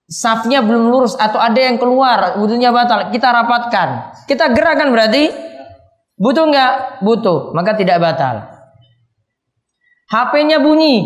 Safnya 0.08 0.64
belum 0.64 0.88
lurus 0.88 1.20
atau 1.20 1.36
ada 1.36 1.60
yang 1.60 1.76
keluar, 1.76 2.40
wudhunya 2.40 2.72
batal. 2.72 3.12
Kita 3.12 3.28
rapatkan. 3.28 4.16
Kita 4.24 4.56
gerakan 4.56 4.88
berarti 4.88 5.28
butuh 6.16 6.48
nggak? 6.48 7.04
Butuh. 7.04 7.52
Maka 7.52 7.76
tidak 7.76 8.00
batal. 8.00 8.57
HP-nya 10.08 10.58
bunyi. 10.64 11.04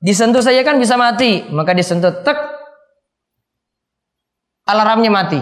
Disentuh 0.00 0.40
saja 0.40 0.64
kan 0.64 0.80
bisa 0.80 0.96
mati. 0.96 1.44
Maka 1.52 1.76
disentuh 1.76 2.24
tek. 2.24 2.38
Alarmnya 4.64 5.12
mati. 5.12 5.40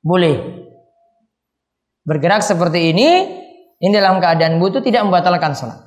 Boleh. 0.00 0.64
Bergerak 2.04 2.40
seperti 2.40 2.92
ini. 2.92 3.08
Ini 3.84 3.92
dalam 3.92 4.16
keadaan 4.16 4.56
butuh 4.56 4.80
tidak 4.80 5.04
membatalkan 5.04 5.52
sholat. 5.52 5.84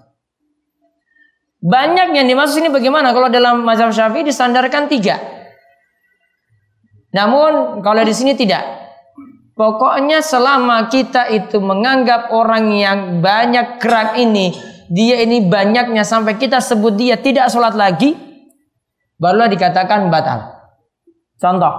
Banyak 1.58 2.14
yang 2.14 2.30
dimaksud 2.30 2.62
ini 2.62 2.70
bagaimana? 2.70 3.10
Kalau 3.10 3.34
dalam 3.34 3.66
mazhab 3.66 3.90
syafi'i 3.90 4.22
disandarkan 4.22 4.86
tiga. 4.86 5.18
Namun 7.18 7.82
kalau 7.82 8.06
di 8.06 8.14
sini 8.14 8.38
tidak. 8.38 8.87
Pokoknya 9.58 10.22
selama 10.22 10.86
kita 10.86 11.34
itu 11.34 11.58
menganggap 11.58 12.30
orang 12.30 12.70
yang 12.78 13.00
banyak 13.26 13.82
gerak 13.82 14.14
ini, 14.14 14.54
dia 14.86 15.18
ini 15.26 15.50
banyaknya 15.50 16.06
sampai 16.06 16.38
kita 16.38 16.62
sebut 16.62 16.94
dia 16.94 17.18
tidak 17.18 17.50
sholat 17.50 17.74
lagi, 17.74 18.14
barulah 19.18 19.50
dikatakan 19.50 20.14
batal. 20.14 20.62
Contoh, 21.42 21.74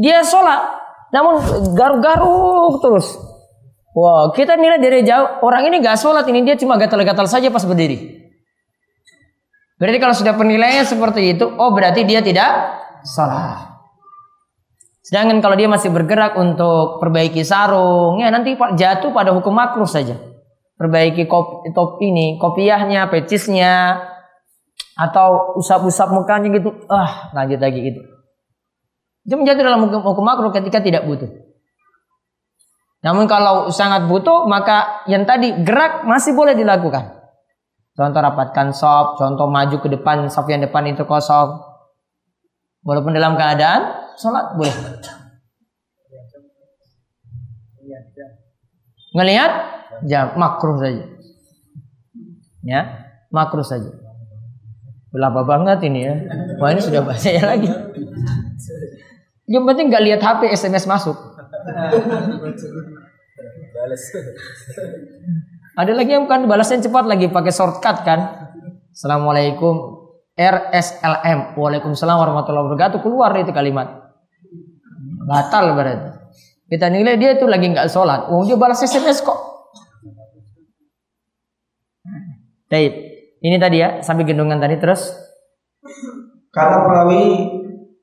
dia 0.00 0.24
sholat, 0.24 0.72
namun 1.12 1.44
garuk-garuk 1.76 2.80
terus. 2.80 3.12
Wah, 3.92 4.32
kita 4.32 4.56
nilai 4.56 4.80
dari 4.80 5.04
jauh 5.04 5.44
orang 5.44 5.68
ini 5.68 5.84
gak 5.84 6.00
sholat 6.00 6.24
ini 6.32 6.48
dia 6.48 6.56
cuma 6.56 6.80
gatal-gatal 6.80 7.28
saja 7.28 7.52
pas 7.52 7.62
berdiri. 7.62 8.24
Berarti 9.76 9.98
kalau 10.00 10.16
sudah 10.16 10.32
penilaiannya 10.32 10.88
seperti 10.88 11.36
itu, 11.36 11.44
oh 11.44 11.76
berarti 11.76 12.08
dia 12.08 12.24
tidak 12.24 12.72
sholat. 13.04 13.73
Sedangkan 15.04 15.44
kalau 15.44 15.52
dia 15.52 15.68
masih 15.68 15.92
bergerak 15.92 16.32
untuk 16.40 16.96
perbaiki 16.96 17.44
sarung, 17.44 18.24
ya 18.24 18.32
nanti 18.32 18.56
jatuh 18.56 19.12
pada 19.12 19.36
hukum 19.36 19.52
makruh 19.52 19.84
saja. 19.84 20.16
Perbaiki 20.80 21.28
kopi, 21.28 21.76
top 21.76 22.00
ini, 22.00 22.40
kopiahnya, 22.40 23.12
pecisnya, 23.12 24.00
atau 24.96 25.60
usap-usap 25.60 26.08
mukanya 26.08 26.48
gitu, 26.56 26.72
ah 26.88 27.28
lanjut 27.36 27.60
lagi 27.60 27.92
gitu. 27.92 28.00
Itu 29.28 29.36
menjadi 29.36 29.60
dalam 29.60 29.84
hukum, 29.84 30.00
hukum 30.00 30.24
makruh 30.24 30.56
ketika 30.56 30.80
tidak 30.80 31.04
butuh. 31.04 31.28
Namun 33.04 33.28
kalau 33.28 33.68
sangat 33.68 34.08
butuh, 34.08 34.48
maka 34.48 35.04
yang 35.04 35.28
tadi 35.28 35.52
gerak 35.60 36.08
masih 36.08 36.32
boleh 36.32 36.56
dilakukan. 36.56 37.12
Contoh 37.92 38.20
rapatkan 38.24 38.72
sop, 38.72 39.20
contoh 39.20 39.52
maju 39.52 39.76
ke 39.84 39.92
depan, 39.92 40.32
sop 40.32 40.48
yang 40.48 40.64
depan 40.64 40.88
itu 40.88 41.04
kosong. 41.04 41.60
Walaupun 42.88 43.12
dalam 43.12 43.36
keadaan 43.36 44.03
sholat 44.18 44.54
boleh. 44.58 44.74
Ngelihat 49.14 49.52
jam 50.10 50.34
makruh 50.34 50.78
saja. 50.82 51.04
Ya, 52.64 52.80
makruh 53.30 53.62
saja. 53.62 53.92
Berapa 55.14 55.46
banget 55.46 55.78
ini 55.86 56.00
ya. 56.02 56.14
Wah 56.58 56.74
ini 56.74 56.82
sudah 56.82 57.06
bahasanya 57.06 57.54
lagi. 57.54 57.70
Yang 59.46 59.64
penting 59.70 59.86
nggak 59.92 60.04
lihat 60.10 60.20
HP 60.24 60.50
SMS 60.50 60.90
masuk. 60.90 61.14
Ada 65.74 65.92
lagi 65.94 66.10
yang 66.10 66.26
bukan 66.26 66.50
balasnya 66.50 66.82
cepat 66.82 67.04
lagi 67.06 67.30
pakai 67.30 67.52
shortcut 67.54 68.02
kan. 68.02 68.50
Assalamualaikum 68.90 70.06
RSLM. 70.34 71.54
Waalaikumsalam 71.54 72.18
warahmatullahi 72.18 72.66
wabarakatuh. 72.70 72.98
Keluar 73.02 73.30
itu 73.38 73.54
kalimat. 73.54 74.03
Batal 75.24 75.74
berarti. 75.74 76.10
Kita 76.64 76.88
nilai 76.88 77.20
dia 77.20 77.36
itu 77.36 77.44
lagi 77.44 77.68
nggak 77.68 77.88
sholat. 77.92 78.32
Oh 78.32 78.44
dia 78.44 78.56
balas 78.56 78.80
SMS 78.80 79.20
kok. 79.20 79.36
Baik. 82.68 82.92
Ini 83.44 83.60
tadi 83.60 83.76
ya, 83.76 84.00
sampai 84.00 84.24
gendongan 84.24 84.56
tadi 84.56 84.80
terus. 84.80 85.12
Kata 86.48 86.80
perawi, 86.80 87.44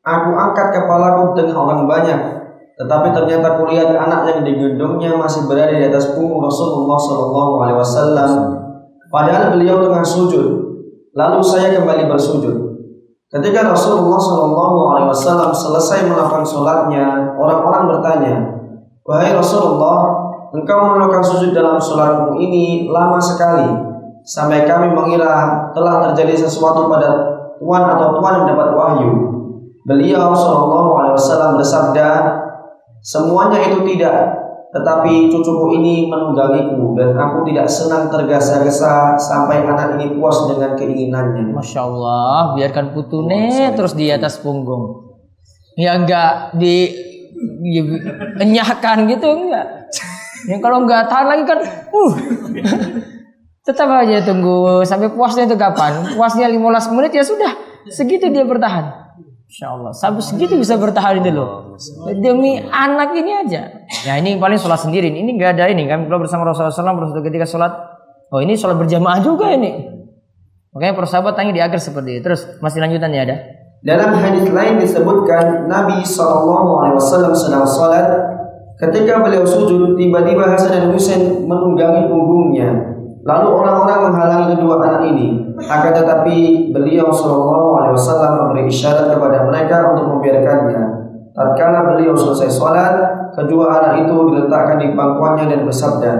aku 0.06 0.30
angkat 0.38 0.68
kepalaku 0.70 1.34
dengan 1.34 1.66
orang 1.66 1.90
banyak, 1.90 2.20
tetapi 2.78 3.10
ternyata 3.10 3.58
kulihat 3.58 3.90
anak 3.90 4.30
yang 4.30 4.40
digendongnya 4.46 5.18
masih 5.18 5.50
berada 5.50 5.74
di 5.74 5.90
atas 5.90 6.14
punggung 6.14 6.46
Rasulullah 6.46 7.00
Shallallahu 7.02 7.54
Alaihi 7.58 7.78
Wasallam. 7.82 8.32
Padahal 9.10 9.58
beliau 9.58 9.82
tengah 9.82 10.06
sujud. 10.06 10.48
Lalu 11.12 11.40
saya 11.44 11.76
kembali 11.76 12.08
bersujud. 12.08 12.71
Ketika 13.32 13.64
Rasulullah 13.64 14.20
Shallallahu 14.20 14.78
Alaihi 14.92 15.08
Wasallam 15.08 15.56
selesai 15.56 16.04
melakukan 16.04 16.44
sholatnya, 16.44 17.32
orang-orang 17.40 17.88
bertanya, 17.88 18.36
wahai 19.08 19.32
Rasulullah, 19.32 20.20
engkau 20.52 21.00
melakukan 21.00 21.24
sujud 21.24 21.56
dalam 21.56 21.80
sholatmu 21.80 22.36
ini 22.44 22.92
lama 22.92 23.16
sekali, 23.24 23.72
sampai 24.28 24.68
kami 24.68 24.92
mengira 24.92 25.64
telah 25.72 26.12
terjadi 26.12 26.44
sesuatu 26.44 26.92
pada 26.92 27.08
tuan 27.56 27.88
atau 27.96 28.20
tuan 28.20 28.36
yang 28.36 28.52
mendapat 28.52 28.70
wahyu. 28.76 29.10
Beliau 29.88 30.36
Shallallahu 30.36 30.92
Alaihi 31.00 31.16
Wasallam 31.16 31.56
bersabda, 31.56 32.10
semuanya 33.00 33.64
itu 33.64 33.80
tidak, 33.96 34.41
tetapi 34.72 35.28
cucuku 35.28 35.66
ini 35.84 36.08
menunggangiku 36.08 36.96
dan 36.96 37.12
aku 37.20 37.44
tidak 37.44 37.68
senang 37.68 38.08
tergesa-gesa 38.08 39.20
sampai 39.20 39.68
anak 39.68 40.00
ini 40.00 40.16
puas 40.16 40.48
dengan 40.48 40.80
keinginannya. 40.80 41.52
Masya 41.52 41.82
Allah, 41.84 42.56
biarkan 42.56 42.96
putune 42.96 43.76
terus 43.76 43.92
di 43.92 44.08
atas 44.08 44.40
punggung. 44.40 45.12
Ya 45.76 46.00
enggak 46.00 46.56
di, 46.56 46.88
di 47.36 47.80
enyahkan 48.40 49.12
gitu 49.12 49.28
enggak. 49.28 49.92
Ya 50.48 50.58
kalau 50.64 50.88
enggak 50.88 51.12
tahan 51.12 51.28
lagi 51.28 51.44
kan, 51.44 51.60
uh. 51.92 52.14
Tetap 53.62 53.92
aja 53.94 54.26
tunggu 54.26 54.82
sampai 54.82 55.14
puasnya 55.14 55.46
itu 55.46 55.54
kapan? 55.54 56.18
Puasnya 56.18 56.50
15 56.50 56.96
menit 56.98 57.14
ya 57.14 57.22
sudah. 57.22 57.54
Segitu 57.92 58.34
dia 58.34 58.42
bertahan. 58.42 58.90
Insya 59.46 59.78
Allah. 59.78 59.94
Sampai 59.94 60.24
segitu 60.26 60.58
bisa 60.58 60.82
bertahan 60.82 61.22
ini 61.22 61.30
loh. 61.30 61.61
Demi 62.20 62.60
anak 62.60 63.16
ini 63.16 63.32
aja. 63.32 63.62
Ya 64.04 64.14
ini 64.20 64.36
paling 64.36 64.60
sholat 64.60 64.84
sendiri. 64.84 65.08
Ini 65.08 65.30
nggak 65.38 65.60
ada 65.60 65.72
ini 65.72 65.88
kan. 65.88 66.08
Kalau 66.08 66.20
bersama 66.20 66.48
Rasulullah 66.48 66.74
SAW 66.74 67.24
ketika 67.24 67.48
sholat. 67.48 67.72
Oh 68.32 68.40
ini 68.40 68.56
sholat 68.56 68.80
berjamaah 68.80 69.20
juga 69.20 69.52
ini. 69.52 69.88
Makanya 70.72 70.96
persahabat 70.96 71.36
tanya 71.36 71.52
di 71.52 71.60
akhir 71.60 71.84
seperti 71.84 72.20
itu. 72.20 72.22
Terus 72.24 72.42
masih 72.64 72.80
lanjutannya 72.80 73.20
ada. 73.24 73.36
Dalam 73.82 74.14
hadis 74.14 74.46
lain 74.48 74.78
disebutkan 74.78 75.66
Nabi 75.66 76.06
SAW 76.06 77.02
sedang 77.34 77.66
sholat 77.66 78.08
ketika 78.78 79.22
beliau 79.26 79.42
sujud 79.42 79.98
tiba-tiba 79.98 80.54
Hasan 80.54 80.70
dan 80.74 80.86
Husain 80.94 81.46
menunggangi 81.46 82.10
punggungnya 82.10 82.70
lalu 83.22 83.48
orang-orang 83.54 84.10
menghalangi 84.10 84.46
kedua 84.58 84.82
anak 84.82 85.02
ini 85.14 85.54
akan 85.62 85.92
tetapi 85.94 86.38
beliau 86.74 87.14
SAW 87.14 88.38
memberi 88.38 88.66
isyarat 88.66 89.14
kepada 89.14 89.46
mereka 89.46 89.94
untuk 89.94 90.18
membiarkannya 90.18 91.01
tatkala 91.32 91.96
beliau 91.96 92.14
selesai 92.16 92.50
sholat 92.52 92.96
kedua 93.36 93.82
anak 93.82 94.08
itu 94.08 94.16
diletakkan 94.32 94.78
di 94.80 94.92
pangkuannya 94.92 95.46
dan 95.48 95.62
bersabda 95.64 96.14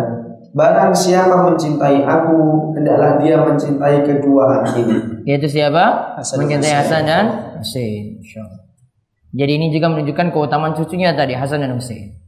Barang 0.52 0.92
siapa 0.92 1.48
mencintai 1.48 2.04
aku, 2.04 2.76
hendaklah 2.76 3.24
dia 3.24 3.40
mencintai 3.40 4.04
kedua 4.04 4.60
anak 4.60 4.84
ini. 4.84 5.24
Yaitu 5.24 5.48
siapa? 5.48 6.20
Hasan 6.20 6.44
mencintai. 6.44 6.76
Hasan 6.76 7.02
dan 7.08 7.26
Allah. 7.64 8.60
Jadi 9.32 9.52
ini 9.56 9.72
juga 9.72 9.88
menunjukkan 9.96 10.28
keutamaan 10.36 10.76
cucunya 10.76 11.16
tadi 11.16 11.40
Hasan 11.40 11.64
dan 11.64 11.72
Husain. 11.72 12.20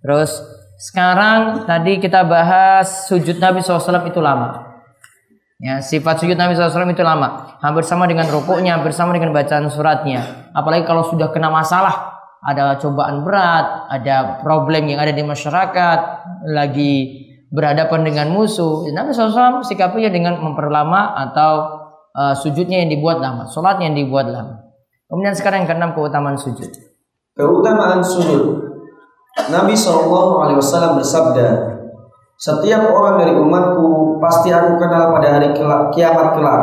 Terus 0.00 0.40
sekarang 0.80 1.68
tadi 1.68 2.00
kita 2.00 2.24
bahas 2.24 3.04
sujud 3.04 3.36
Nabi 3.36 3.60
SAW 3.60 4.08
itu 4.08 4.24
lama. 4.24 4.64
Ya, 5.60 5.84
sifat 5.84 6.24
sujud 6.24 6.40
Nabi 6.40 6.56
SAW 6.56 6.88
itu 6.88 7.04
lama. 7.04 7.60
Hampir 7.60 7.84
sama 7.84 8.08
dengan 8.08 8.32
rukuknya, 8.32 8.80
hampir 8.80 8.96
sama 8.96 9.12
dengan 9.12 9.36
bacaan 9.36 9.68
suratnya. 9.68 10.48
Apalagi 10.56 10.88
kalau 10.88 11.04
sudah 11.04 11.28
kena 11.36 11.52
masalah, 11.52 12.17
ada 12.42 12.78
cobaan 12.78 13.26
berat, 13.26 13.90
ada 13.90 14.38
problem 14.42 14.86
yang 14.86 15.02
ada 15.02 15.10
di 15.10 15.26
masyarakat, 15.26 15.98
lagi 16.46 16.94
berhadapan 17.50 18.06
dengan 18.06 18.26
musuh. 18.30 18.86
Nabi 18.92 19.10
SAW 19.10 19.64
sikapinya 19.64 20.10
dengan 20.12 20.34
memperlama 20.38 21.16
atau 21.28 21.52
uh, 22.14 22.34
sujudnya 22.36 22.84
yang 22.86 22.90
dibuat 22.92 23.18
lama, 23.18 23.48
sholatnya 23.50 23.90
yang 23.90 23.98
dibuat 23.98 24.30
lama. 24.30 24.68
Kemudian 25.08 25.34
sekarang 25.34 25.64
yang 25.64 25.68
keenam 25.72 25.90
keutamaan 25.96 26.36
sujud. 26.36 26.68
Keutamaan 27.32 28.04
sujud. 28.04 28.68
Nabi 29.48 29.72
SAW 29.72 30.98
bersabda, 30.98 31.78
setiap 32.38 32.90
orang 32.90 33.22
dari 33.22 33.34
umatku 33.34 34.18
pasti 34.22 34.50
aku 34.50 34.78
kenal 34.78 35.14
pada 35.14 35.38
hari 35.38 35.54
kiamat 35.94 36.38
kelak. 36.38 36.62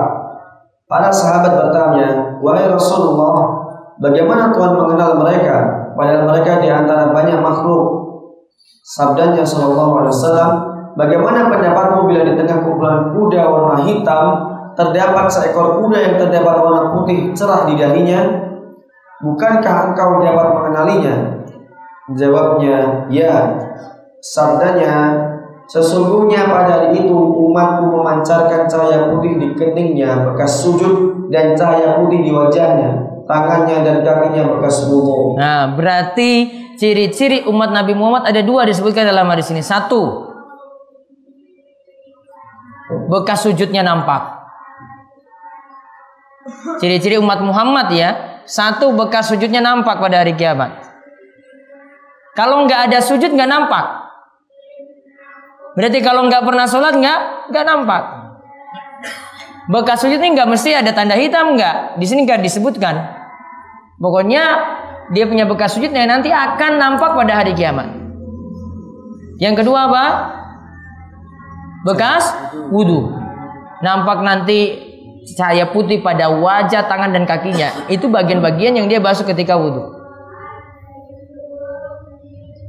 Para 0.85 1.09
sahabat 1.09 1.49
bertanya, 1.49 2.37
wahai 2.45 2.69
Rasulullah, 2.69 3.54
bagaimana 3.99 4.51
Tuhan 4.51 4.73
mengenal 4.75 5.19
mereka? 5.19 5.55
Padahal 5.95 6.27
mereka 6.27 6.59
di 6.59 6.69
antara 6.71 7.11
banyak 7.15 7.39
makhluk. 7.39 8.05
Sabdanya 8.85 9.41
Shallallahu 9.41 10.03
Alaihi 10.03 10.13
Wasallam, 10.13 10.51
bagaimana 10.93 11.49
pendapatmu 11.49 12.05
bila 12.05 12.21
di 12.21 12.33
tengah 12.37 12.61
kumpulan 12.61 13.09
kuda 13.17 13.41
warna 13.49 13.77
hitam 13.81 14.25
terdapat 14.77 15.25
seekor 15.31 15.81
kuda 15.81 15.97
yang 15.97 16.15
terdapat 16.21 16.55
warna 16.61 16.93
putih 16.93 17.33
cerah 17.33 17.65
di 17.65 17.73
dahinya? 17.79 18.45
Bukankah 19.23 19.89
engkau 19.89 20.21
dapat 20.21 20.47
mengenalinya? 20.53 21.15
Jawabnya, 22.13 23.09
ya. 23.09 23.57
Sabdanya, 24.21 25.17
sesungguhnya 25.65 26.45
pada 26.45 26.85
hari 26.85 27.05
itu 27.05 27.13
umatku 27.15 27.89
memancarkan 27.89 28.69
cahaya 28.69 29.09
putih 29.09 29.37
di 29.41 29.47
keningnya 29.57 30.29
bekas 30.29 30.61
sujud 30.61 31.25
dan 31.33 31.57
cahaya 31.57 32.01
putih 32.01 32.21
di 32.21 32.31
wajahnya, 32.33 33.14
tangannya 33.25 33.81
dan 33.81 33.95
kakinya 34.05 34.43
bekas 34.55 34.85
wudhu. 34.89 35.37
Nah, 35.37 35.73
berarti 35.73 36.49
ciri-ciri 36.77 37.45
umat 37.49 37.73
Nabi 37.73 37.97
Muhammad 37.97 38.29
ada 38.29 38.41
dua 38.45 38.65
disebutkan 38.69 39.05
dalam 39.05 39.25
hadis 39.29 39.49
ini. 39.51 39.65
Satu, 39.65 40.29
bekas 43.09 43.45
sujudnya 43.45 43.81
nampak. 43.81 44.33
Ciri-ciri 46.77 47.17
umat 47.17 47.41
Muhammad 47.41 47.89
ya, 47.93 48.41
satu 48.45 48.93
bekas 48.93 49.33
sujudnya 49.33 49.59
nampak 49.65 49.97
pada 49.97 50.21
hari 50.21 50.37
kiamat. 50.37 50.85
Kalau 52.37 52.67
nggak 52.67 52.91
ada 52.91 52.99
sujud 53.01 53.33
nggak 53.33 53.49
nampak. 53.49 53.85
Berarti 55.75 55.99
kalau 56.03 56.27
nggak 56.27 56.43
pernah 56.43 56.67
sholat 56.67 56.93
nggak 56.93 57.19
nggak 57.49 57.65
nampak. 57.65 58.03
Bekas 59.65 60.05
sujud 60.05 60.21
ini 60.21 60.37
nggak 60.37 60.49
mesti 60.51 60.77
ada 60.77 60.91
tanda 60.93 61.17
hitam 61.17 61.57
nggak. 61.57 61.97
Di 61.97 62.05
sini 62.05 62.27
nggak 62.27 62.43
disebutkan. 62.45 63.14
Pokoknya 63.95 64.43
dia 65.15 65.25
punya 65.29 65.47
bekas 65.47 65.77
sujud 65.77 65.93
yang 65.93 66.11
nanti 66.11 66.33
akan 66.33 66.81
nampak 66.81 67.15
pada 67.15 67.33
hari 67.43 67.55
kiamat. 67.55 67.87
Yang 69.39 69.63
kedua 69.63 69.87
apa? 69.87 70.05
Bekas 71.87 72.23
wudhu. 72.71 73.13
Nampak 73.83 74.23
nanti 74.25 74.81
cahaya 75.37 75.69
putih 75.69 76.01
pada 76.01 76.31
wajah, 76.31 76.87
tangan 76.89 77.13
dan 77.13 77.23
kakinya. 77.23 77.87
Itu 77.87 78.09
bagian-bagian 78.11 78.75
yang 78.75 78.87
dia 78.89 78.99
basuh 78.99 79.27
ketika 79.27 79.55
wudhu. 79.55 79.95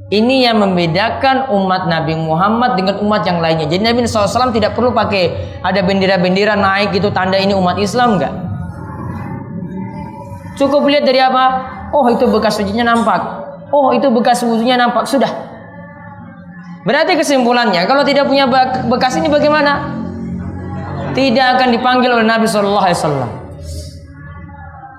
Ini 0.06 0.46
yang 0.46 0.62
membedakan 0.62 1.50
umat 1.50 1.90
Nabi 1.90 2.14
Muhammad 2.14 2.78
dengan 2.78 3.02
umat 3.02 3.26
yang 3.26 3.42
lainnya. 3.42 3.66
Jadi 3.66 3.82
Nabi 3.82 4.06
SAW 4.06 4.54
tidak 4.54 4.78
perlu 4.78 4.94
pakai 4.94 5.34
ada 5.66 5.82
bendera-bendera 5.82 6.54
naik 6.54 6.94
itu 6.94 7.10
tanda 7.10 7.34
ini 7.34 7.58
umat 7.58 7.74
Islam 7.82 8.14
enggak. 8.14 8.30
Cukup 10.56 10.88
lihat 10.88 11.04
dari 11.04 11.20
apa? 11.20 11.44
Oh 11.92 12.08
itu 12.08 12.24
bekas 12.32 12.56
sujudnya 12.56 12.82
nampak. 12.82 13.20
Oh 13.68 13.92
itu 13.92 14.08
bekas 14.08 14.40
wudhunya 14.40 14.80
nampak. 14.80 15.04
Sudah. 15.04 15.28
Berarti 16.86 17.18
kesimpulannya 17.18 17.82
kalau 17.84 18.06
tidak 18.06 18.30
punya 18.30 18.46
bekas 18.88 19.18
ini 19.20 19.28
bagaimana? 19.28 19.92
Tidak 21.12 21.46
akan 21.56 21.68
dipanggil 21.72 22.12
oleh 22.12 22.26
Nabi 22.28 22.44
Shallallahu 22.44 22.84
Alaihi 22.84 22.98
Wasallam. 23.00 23.30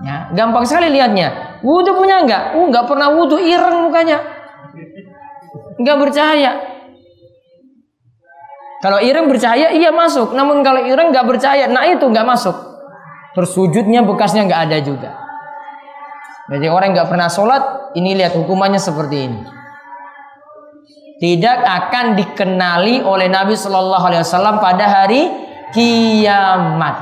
Ya, 0.06 0.30
gampang 0.34 0.66
sekali 0.66 0.94
lihatnya. 0.94 1.60
Wudhu 1.66 1.94
punya 1.98 2.22
enggak? 2.22 2.54
Uh, 2.54 2.70
enggak 2.70 2.86
pernah 2.86 3.10
wudhu, 3.10 3.38
ireng 3.42 3.90
mukanya. 3.90 4.22
Enggak 5.78 5.98
bercahaya. 5.98 6.52
Kalau 8.82 9.02
ireng 9.02 9.26
bercahaya, 9.26 9.74
iya 9.74 9.90
masuk. 9.90 10.38
Namun 10.38 10.62
kalau 10.62 10.86
ireng 10.86 11.10
enggak 11.10 11.26
bercahaya, 11.26 11.66
nah 11.70 11.86
itu 11.86 12.06
enggak 12.06 12.26
masuk. 12.30 12.54
Terus 13.34 13.50
sujudnya 13.54 14.06
bekasnya 14.06 14.46
enggak 14.46 14.70
ada 14.70 14.78
juga. 14.82 15.27
Jadi 16.48 16.66
orang 16.72 16.92
yang 16.92 17.04
enggak 17.04 17.12
pernah 17.12 17.28
sholat, 17.28 17.64
ini 18.00 18.16
lihat 18.16 18.32
hukumannya 18.32 18.80
seperti 18.80 19.18
ini. 19.28 19.42
Tidak 21.18 21.58
akan 21.66 22.16
dikenali 22.16 23.04
oleh 23.04 23.28
Nabi 23.28 23.58
Shallallahu 23.58 24.06
Alaihi 24.06 24.24
Wasallam 24.24 24.62
pada 24.62 24.86
hari 24.86 25.28
kiamat. 25.76 26.96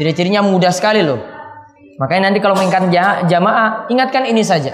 Ciri-cirinya 0.00 0.42
mudah 0.42 0.72
sekali 0.72 1.04
loh. 1.04 1.20
Makanya 2.00 2.32
nanti 2.32 2.40
kalau 2.40 2.56
mengingat 2.56 2.88
ja- 2.90 3.22
jamaah, 3.28 3.86
ingatkan 3.92 4.26
ini 4.26 4.42
saja. 4.42 4.72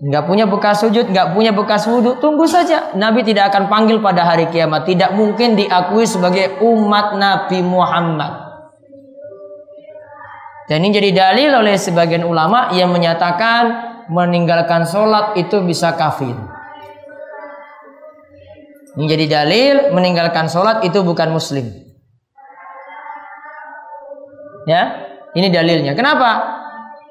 Nggak 0.00 0.26
punya 0.26 0.44
bekas 0.48 0.80
sujud, 0.84 1.12
nggak 1.12 1.32
punya 1.32 1.52
bekas 1.54 1.86
wudhu, 1.86 2.18
tunggu 2.18 2.44
saja. 2.50 2.92
Nabi 2.98 3.22
tidak 3.22 3.54
akan 3.54 3.70
panggil 3.70 4.02
pada 4.02 4.26
hari 4.26 4.50
kiamat. 4.50 4.84
Tidak 4.84 5.14
mungkin 5.14 5.54
diakui 5.54 6.04
sebagai 6.04 6.60
umat 6.60 7.14
Nabi 7.16 7.62
Muhammad. 7.62 8.49
Dan 10.70 10.86
ini 10.86 10.94
jadi 10.94 11.10
dalil 11.10 11.50
oleh 11.50 11.74
sebagian 11.74 12.22
ulama 12.22 12.70
yang 12.70 12.94
menyatakan 12.94 13.90
meninggalkan 14.06 14.86
sholat 14.86 15.34
itu 15.34 15.66
bisa 15.66 15.98
kafir. 15.98 16.38
Ini 18.94 19.04
jadi 19.10 19.26
dalil 19.26 19.74
meninggalkan 19.90 20.46
sholat 20.46 20.86
itu 20.86 21.02
bukan 21.02 21.34
muslim. 21.34 21.66
Ya, 24.70 25.10
ini 25.34 25.50
dalilnya. 25.50 25.98
Kenapa? 25.98 26.62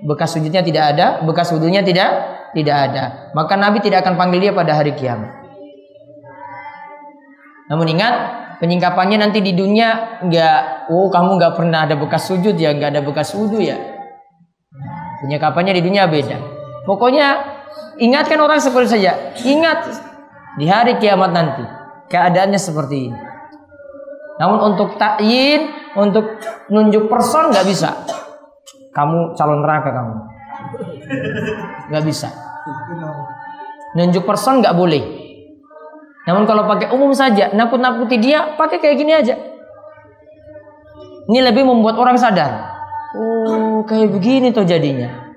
Bekas 0.07 0.39
sujudnya 0.39 0.63
tidak 0.63 0.95
ada, 0.95 1.19
bekas 1.27 1.51
wudhunya 1.51 1.83
tidak 1.83 2.39
tidak 2.55 2.77
ada. 2.87 3.03
Maka 3.35 3.59
Nabi 3.59 3.83
tidak 3.83 4.07
akan 4.07 4.15
panggil 4.15 4.39
dia 4.39 4.53
pada 4.55 4.71
hari 4.71 4.95
kiamat. 4.95 5.35
Namun 7.67 7.91
ingat, 7.91 8.13
penyingkapannya 8.59 9.17
nanti 9.17 9.39
di 9.39 9.55
dunia 9.55 10.21
nggak, 10.23 10.91
oh 10.91 11.07
kamu 11.07 11.39
nggak 11.39 11.53
pernah 11.55 11.87
ada 11.87 11.95
bekas 11.95 12.27
sujud 12.27 12.55
ya, 12.59 12.75
nggak 12.75 12.95
ada 12.95 13.01
bekas 13.01 13.31
wudhu 13.33 13.63
ya. 13.63 13.79
Penyingkapannya 15.23 15.75
di 15.75 15.83
dunia 15.83 16.07
beda. 16.07 16.37
Pokoknya 16.87 17.43
ingatkan 17.99 18.39
orang 18.39 18.59
seperti 18.63 18.99
saja. 18.99 19.35
Ingat 19.43 19.79
di 20.55 20.65
hari 20.67 20.95
kiamat 20.99 21.31
nanti 21.35 21.63
keadaannya 22.07 22.59
seperti 22.59 23.11
ini. 23.11 23.19
Namun 24.39 24.71
untuk 24.71 24.95
takyin, 24.95 25.67
untuk 25.99 26.39
nunjuk 26.71 27.11
person 27.11 27.51
nggak 27.51 27.67
bisa. 27.67 27.91
Kamu 28.95 29.35
calon 29.35 29.59
neraka 29.59 29.91
kamu. 29.91 30.15
Nggak 31.91 32.03
bisa. 32.07 32.31
Nunjuk 33.99 34.23
person 34.23 34.63
nggak 34.63 34.75
boleh. 34.75 35.28
Namun 36.27 36.43
kalau 36.43 36.67
pakai 36.67 36.91
umum 36.91 37.15
saja, 37.15 37.51
nakut-nakuti 37.55 38.19
dia, 38.19 38.55
pakai 38.60 38.82
kayak 38.82 38.97
gini 38.99 39.13
aja. 39.15 39.36
Ini 41.29 41.39
lebih 41.45 41.63
membuat 41.63 41.95
orang 42.01 42.17
sadar. 42.17 42.73
Oh, 43.13 43.86
kayak 43.86 44.10
begini 44.13 44.49
tuh 44.49 44.65
jadinya. 44.65 45.29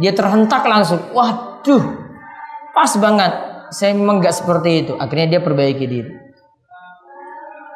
Dia 0.00 0.16
terhentak 0.16 0.64
langsung. 0.64 1.00
Waduh, 1.12 1.84
pas 2.72 2.92
banget. 2.96 3.32
Saya 3.72 3.92
memang 3.96 4.20
nggak 4.20 4.36
seperti 4.36 4.70
itu. 4.84 4.92
Akhirnya 4.96 5.36
dia 5.36 5.40
perbaiki 5.44 5.84
diri. 5.84 6.12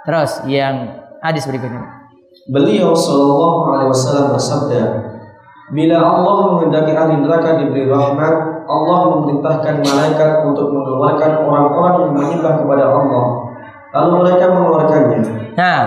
Terus 0.08 0.44
yang 0.48 1.02
hadis 1.20 1.44
berikutnya. 1.44 2.08
Beliau 2.46 2.94
Shallallahu 2.94 3.60
Alaihi 3.74 3.90
Wasallam 3.90 4.26
bersabda, 4.36 4.82
Bila 5.74 5.98
Allah 5.98 6.34
menghendaki 6.46 6.94
ahli 6.94 7.14
neraka 7.18 7.58
diberi 7.58 7.90
rahmat, 7.90 8.34
Allah 8.66 8.98
memerintahkan 9.14 9.74
malaikat 9.86 10.30
untuk 10.42 10.74
mengeluarkan 10.74 11.30
orang-orang 11.46 11.94
yang 12.02 12.12
menyembah 12.18 12.54
kepada 12.58 12.84
Allah. 12.90 13.24
Lalu 13.94 14.12
mereka 14.26 14.44
mengeluarkannya. 14.50 15.20
Nah, 15.56 15.80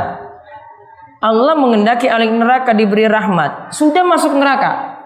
Allah 1.19 1.53
mengendaki 1.59 2.07
ahli 2.07 2.31
neraka 2.31 2.71
diberi 2.71 3.05
rahmat. 3.05 3.75
Sudah 3.75 4.03
masuk 4.07 4.33
neraka. 4.39 4.97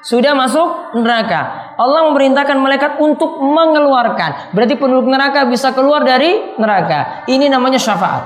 Sudah 0.00 0.32
masuk 0.32 0.96
neraka. 0.96 1.74
Allah 1.76 2.08
memerintahkan 2.08 2.56
malaikat 2.56 2.92
untuk 2.96 3.36
mengeluarkan. 3.38 4.56
Berarti 4.56 4.74
penduduk 4.80 5.12
neraka 5.12 5.44
bisa 5.44 5.76
keluar 5.76 6.02
dari 6.08 6.56
neraka. 6.56 7.28
Ini 7.28 7.52
namanya 7.52 7.76
syafaat. 7.76 8.24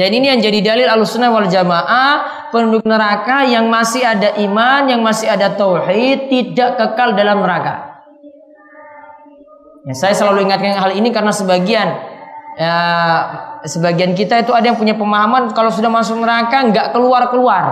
Dan 0.00 0.16
ini 0.16 0.32
yang 0.32 0.40
jadi 0.40 0.64
dalil 0.64 0.88
alusuna 0.88 1.28
wal 1.28 1.44
jamaah 1.44 2.48
penduduk 2.48 2.88
neraka 2.88 3.44
yang 3.44 3.68
masih 3.68 4.00
ada 4.00 4.32
iman, 4.40 4.88
yang 4.88 5.04
masih 5.04 5.28
ada 5.28 5.52
tauhid 5.52 6.32
tidak 6.32 6.80
kekal 6.80 7.12
dalam 7.12 7.44
neraka. 7.44 8.00
Ya, 9.84 9.92
saya 9.92 10.16
selalu 10.16 10.48
ingatkan 10.48 10.72
hal 10.72 10.96
ini 10.96 11.12
karena 11.12 11.36
sebagian 11.36 12.00
ya, 12.56 12.76
sebagian 13.68 14.16
kita 14.16 14.40
itu 14.40 14.56
ada 14.56 14.72
yang 14.72 14.80
punya 14.80 14.96
pemahaman 14.96 15.52
kalau 15.52 15.68
sudah 15.68 15.92
masuk 15.92 16.16
neraka 16.16 16.64
nggak 16.64 16.96
keluar 16.96 17.28
keluar. 17.28 17.64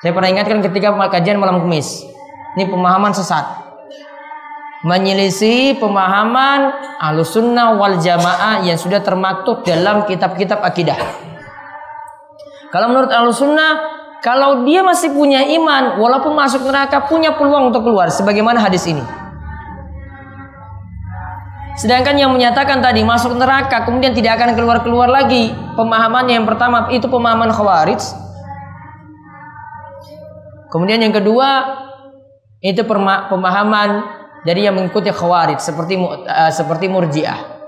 Saya 0.00 0.16
pernah 0.16 0.40
ingatkan 0.40 0.64
ketika 0.64 0.96
kajian 1.12 1.36
malam 1.36 1.68
kemis. 1.68 2.00
Ini 2.56 2.64
pemahaman 2.72 3.12
sesat 3.12 3.65
menyelisih 4.86 5.82
pemahaman 5.82 6.70
alusunnah 7.02 7.74
wal 7.74 7.98
jamaah 7.98 8.62
yang 8.62 8.78
sudah 8.78 9.02
termaktub 9.02 9.66
dalam 9.66 10.06
kitab-kitab 10.06 10.62
akidah. 10.62 10.94
Kalau 12.70 12.94
menurut 12.94 13.10
alusunnah, 13.10 13.82
kalau 14.22 14.62
dia 14.62 14.86
masih 14.86 15.10
punya 15.10 15.42
iman, 15.58 15.98
walaupun 15.98 16.38
masuk 16.38 16.62
neraka 16.70 17.02
punya 17.10 17.34
peluang 17.34 17.74
untuk 17.74 17.82
keluar, 17.82 18.14
sebagaimana 18.14 18.62
hadis 18.62 18.86
ini. 18.86 19.02
Sedangkan 21.76 22.16
yang 22.16 22.32
menyatakan 22.32 22.80
tadi 22.80 23.04
masuk 23.04 23.36
neraka 23.36 23.84
kemudian 23.84 24.16
tidak 24.16 24.40
akan 24.40 24.56
keluar-keluar 24.56 25.12
lagi. 25.12 25.52
Pemahaman 25.76 26.24
yang 26.24 26.48
pertama 26.48 26.88
itu 26.88 27.04
pemahaman 27.04 27.52
khawarij. 27.52 28.00
Kemudian 30.72 31.04
yang 31.04 31.12
kedua 31.12 31.68
itu 32.64 32.80
pemahaman 33.28 34.15
dari 34.46 34.62
yang 34.62 34.78
mengikuti 34.78 35.10
khawarij 35.10 35.58
seperti 35.58 35.98
uh, 35.98 36.52
seperti 36.54 36.86
murjiah. 36.86 37.58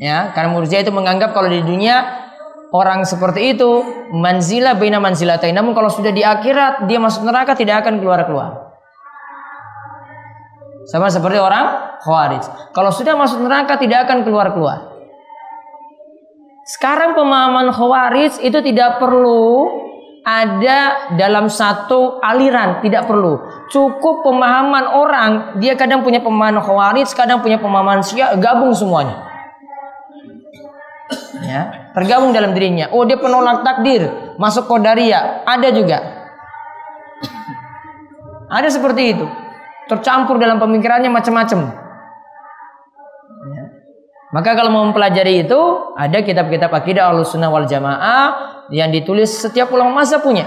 Ya, 0.00 0.32
karena 0.32 0.54
murjiah 0.54 0.80
itu 0.80 0.94
menganggap 0.94 1.36
kalau 1.36 1.50
di 1.50 1.60
dunia 1.60 2.24
orang 2.72 3.04
seperti 3.04 3.58
itu 3.58 3.84
manzila 4.14 4.78
baina 4.78 5.02
manzilatain. 5.02 5.52
Namun 5.52 5.74
kalau 5.74 5.90
sudah 5.90 6.14
di 6.14 6.22
akhirat 6.22 6.86
dia 6.86 7.02
masuk 7.02 7.26
neraka 7.26 7.58
tidak 7.58 7.84
akan 7.84 7.98
keluar-keluar. 8.00 8.70
Sama 10.88 11.12
seperti 11.12 11.36
orang 11.36 11.98
khawarij. 12.00 12.72
Kalau 12.72 12.90
sudah 12.94 13.14
masuk 13.18 13.44
neraka 13.44 13.76
tidak 13.76 14.08
akan 14.08 14.24
keluar-keluar. 14.24 14.88
Sekarang 16.64 17.18
pemahaman 17.18 17.68
khawarij 17.74 18.40
itu 18.40 18.58
tidak 18.62 19.02
perlu 19.02 19.89
ada 20.30 21.10
dalam 21.18 21.50
satu 21.50 22.22
aliran 22.22 22.78
tidak 22.78 23.10
perlu. 23.10 23.66
Cukup 23.66 24.22
pemahaman 24.22 24.86
orang 24.86 25.30
dia 25.58 25.74
kadang 25.74 26.06
punya 26.06 26.22
pemahaman 26.22 26.62
khawarij 26.62 27.10
kadang 27.18 27.42
punya 27.42 27.58
pemahaman 27.58 28.06
syiah 28.06 28.38
gabung 28.38 28.70
semuanya. 28.70 29.26
Ya 31.42 31.90
tergabung 31.90 32.30
dalam 32.30 32.54
dirinya. 32.54 32.94
Oh 32.94 33.02
dia 33.02 33.18
penolak 33.18 33.66
takdir 33.66 34.34
masuk 34.38 34.70
kodaria 34.70 35.42
ada 35.42 35.68
juga. 35.74 35.98
Ada 38.50 38.70
seperti 38.70 39.18
itu. 39.18 39.26
Tercampur 39.90 40.38
dalam 40.38 40.62
pemikirannya 40.62 41.10
macam-macam. 41.10 41.79
Maka 44.30 44.54
kalau 44.54 44.70
mau 44.70 44.86
mempelajari 44.86 45.42
itu 45.42 45.60
ada 45.98 46.22
kitab-kitab 46.22 46.70
akidah 46.70 47.10
al-sunnah 47.10 47.50
wal 47.50 47.66
jamaah 47.66 48.50
yang 48.70 48.94
ditulis 48.94 49.26
setiap 49.26 49.74
ulama 49.74 50.02
mazhab 50.02 50.22
punya. 50.22 50.46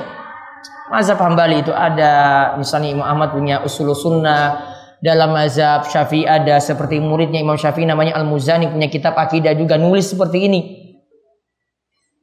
Mazhab 0.87 1.19
Hambali 1.19 1.63
itu 1.63 1.75
ada, 1.75 2.53
misalnya 2.55 2.95
Imam 2.95 3.07
Ahmad 3.07 3.35
punya 3.35 3.59
usul 3.59 3.91
sunnah, 3.91 4.73
dalam 5.03 5.35
mazhab 5.35 5.83
Syafi'i 5.83 6.23
ada 6.23 6.63
seperti 6.63 7.03
muridnya 7.03 7.43
Imam 7.43 7.59
Syafi'i 7.59 7.83
namanya 7.83 8.15
Al-Muzani 8.15 8.71
punya 8.71 8.87
kitab 8.87 9.19
akidah 9.19 9.51
juga 9.51 9.75
nulis 9.75 10.07
seperti 10.07 10.47
ini. 10.47 10.61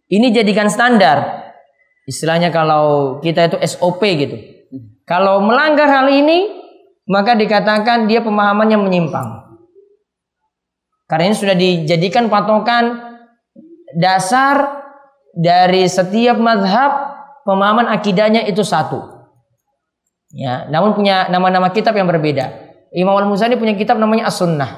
Ini 0.08 0.32
jadikan 0.32 0.72
standar. 0.72 1.44
Istilahnya 2.08 2.48
kalau 2.48 3.20
kita 3.20 3.52
itu 3.52 3.56
SOP 3.60 4.00
gitu. 4.16 4.36
Kalau 5.04 5.44
melanggar 5.44 5.92
hal 5.92 6.08
ini, 6.08 6.56
maka 7.04 7.36
dikatakan 7.36 8.08
dia 8.08 8.24
pemahamannya 8.24 8.78
menyimpang. 8.80 9.49
Karena 11.10 11.26
ini 11.26 11.34
sudah 11.34 11.58
dijadikan 11.58 12.30
patokan 12.30 13.18
dasar 13.98 14.86
dari 15.34 15.90
setiap 15.90 16.38
madhab 16.38 17.18
pemahaman 17.42 17.90
akidahnya 17.90 18.46
itu 18.46 18.62
satu. 18.62 19.02
Ya, 20.30 20.70
namun 20.70 20.94
punya 20.94 21.26
nama-nama 21.26 21.74
kitab 21.74 21.98
yang 21.98 22.06
berbeda. 22.06 22.70
Imam 22.94 23.18
Al-Muzani 23.18 23.58
punya 23.58 23.74
kitab 23.74 23.98
namanya 23.98 24.30
As-Sunnah. 24.30 24.70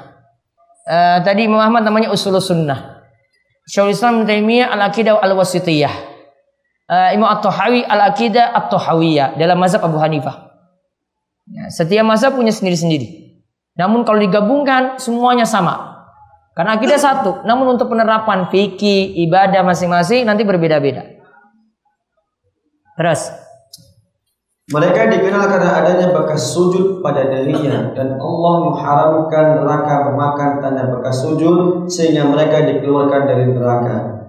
Uh, 0.89 1.19
tadi 1.21 1.45
Imam 1.45 1.61
Ahmad 1.61 1.85
namanya 1.85 2.09
Usul 2.09 2.41
Sunnah. 2.41 3.05
Syaikhul 3.69 3.93
Islam 3.93 4.25
Taimiyah 4.25 4.73
Al-Aqidah 4.73 5.21
Al-Wasitiyah. 5.21 5.95
Uh, 6.89 7.09
Imam 7.13 7.29
At-Tahawi 7.29 7.85
Al-Aqidah 7.85 8.57
At-Tahawiyah 8.57 9.37
dalam 9.37 9.61
mazhab 9.61 9.85
Abu 9.85 10.01
Hanifah. 10.01 10.49
Ya, 11.53 11.69
setiap 11.69 12.09
mazhab 12.09 12.33
punya 12.33 12.53
sendiri-sendiri. 12.53 13.37
Namun 13.77 14.09
kalau 14.09 14.25
digabungkan 14.25 14.97
semuanya 14.97 15.45
sama. 15.45 15.92
Karena 16.53 16.77
akidah 16.77 17.01
satu, 17.01 17.49
namun 17.49 17.77
untuk 17.77 17.89
penerapan 17.89 18.53
fikih, 18.53 19.17
ibadah 19.25 19.65
masing-masing 19.65 20.29
nanti 20.29 20.45
berbeda-beda. 20.45 21.01
Terus 22.93 23.33
mereka 24.73 25.05
dikenal 25.11 25.53
karena 25.53 25.85
adanya 25.85 26.09
bekas 26.17 26.57
sujud 26.57 27.05
pada 27.05 27.29
dahinya 27.29 27.93
dan 27.93 28.17
Allah 28.17 28.55
mengharamkan 28.69 29.47
neraka 29.61 29.95
memakan 30.09 30.51
tanda 30.65 30.89
bekas 30.89 31.21
sujud 31.21 31.91
sehingga 31.93 32.25
mereka 32.29 32.65
dikeluarkan 32.65 33.23
dari 33.29 33.53
neraka. 33.53 34.23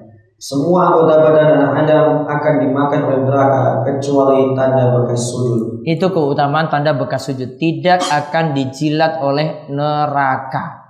Semua 0.43 0.91
anggota 0.91 1.23
badan 1.23 1.55
anak 1.55 1.71
Adam 1.87 2.07
akan 2.27 2.53
dimakan 2.59 3.01
oleh 3.07 3.21
neraka 3.23 3.63
kecuali 3.87 4.51
tanda 4.51 4.83
bekas 4.91 5.31
sujud. 5.31 5.85
Itu 5.87 6.11
keutamaan 6.11 6.67
tanda 6.67 6.91
bekas 6.91 7.31
sujud, 7.31 7.55
tidak 7.55 8.03
akan 8.03 8.51
dijilat 8.51 9.23
oleh 9.23 9.71
neraka. 9.71 10.82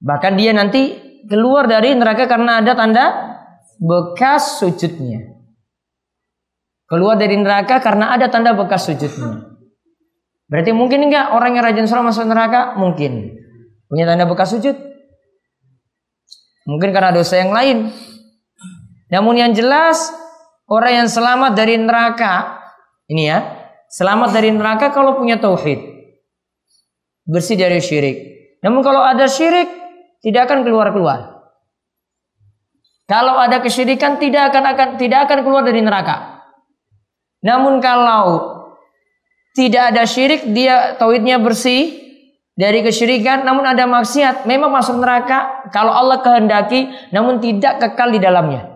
Bahkan 0.00 0.32
dia 0.40 0.56
nanti 0.56 0.96
keluar 1.28 1.68
dari 1.68 1.92
neraka 1.92 2.24
karena 2.24 2.64
ada 2.64 2.72
tanda 2.72 3.06
bekas 3.76 4.60
sujudnya. 4.60 5.36
Keluar 6.88 7.20
dari 7.20 7.36
neraka 7.36 7.78
karena 7.78 8.16
ada 8.16 8.26
tanda 8.32 8.56
bekas 8.56 8.88
sujudnya. 8.88 9.46
Berarti 10.50 10.74
mungkin 10.74 11.06
enggak 11.06 11.30
orang 11.30 11.54
yang 11.54 11.62
rajin 11.62 11.86
sholat 11.86 12.10
masuk 12.10 12.26
neraka? 12.26 12.74
Mungkin. 12.74 13.38
Punya 13.86 14.08
tanda 14.08 14.26
bekas 14.26 14.50
sujud? 14.50 14.74
Mungkin 16.66 16.90
karena 16.90 17.14
dosa 17.14 17.38
yang 17.38 17.54
lain. 17.54 17.94
Namun 19.10 19.34
yang 19.38 19.52
jelas 19.54 20.10
orang 20.66 21.04
yang 21.04 21.08
selamat 21.10 21.54
dari 21.54 21.78
neraka 21.78 22.58
ini 23.10 23.26
ya, 23.26 23.38
selamat 23.90 24.30
dari 24.30 24.50
neraka 24.54 24.94
kalau 24.94 25.18
punya 25.18 25.38
tauhid. 25.38 25.82
Bersih 27.26 27.58
dari 27.58 27.78
syirik. 27.82 28.18
Namun 28.62 28.82
kalau 28.82 29.02
ada 29.02 29.26
syirik 29.26 29.79
tidak 30.20 30.48
akan 30.48 30.64
keluar-keluar. 30.64 31.40
Kalau 33.10 33.34
ada 33.42 33.58
kesyirikan 33.58 34.22
tidak 34.22 34.54
akan 34.54 34.64
akan 34.70 34.88
tidak 34.94 35.26
akan 35.26 35.38
keluar 35.42 35.66
dari 35.66 35.82
neraka. 35.82 36.46
Namun 37.42 37.82
kalau 37.82 38.60
tidak 39.56 39.90
ada 39.90 40.06
syirik, 40.06 40.46
dia 40.54 40.94
tauhidnya 40.94 41.42
bersih 41.42 41.98
dari 42.54 42.84
kesyirikan, 42.84 43.42
namun 43.42 43.66
ada 43.66 43.88
maksiat, 43.88 44.46
memang 44.46 44.70
masuk 44.70 45.00
neraka 45.00 45.66
kalau 45.74 45.90
Allah 45.90 46.22
kehendaki, 46.22 46.92
namun 47.10 47.40
tidak 47.42 47.80
kekal 47.80 48.12
di 48.14 48.20
dalamnya. 48.22 48.68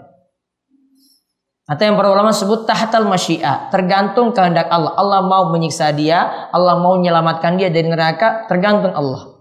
Atau 1.65 1.89
yang 1.89 1.97
para 1.97 2.13
ulama 2.13 2.33
sebut 2.33 2.69
tahtal 2.69 3.09
masyiah, 3.09 3.73
tergantung 3.73 4.37
kehendak 4.37 4.69
Allah. 4.69 4.93
Allah 5.01 5.21
mau 5.25 5.49
menyiksa 5.49 5.95
dia, 5.97 6.49
Allah 6.53 6.77
mau 6.77 7.01
menyelamatkan 7.01 7.57
dia 7.57 7.73
dari 7.73 7.89
neraka, 7.89 8.45
tergantung 8.51 8.93
Allah. 8.93 9.34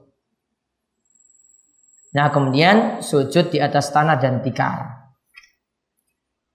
Nah, 2.13 2.29
kemudian 2.29 3.01
sujud 3.01 3.49
di 3.49 3.57
atas 3.57 3.89
tanah 3.89 4.21
dan 4.21 4.45
tikar. 4.45 5.09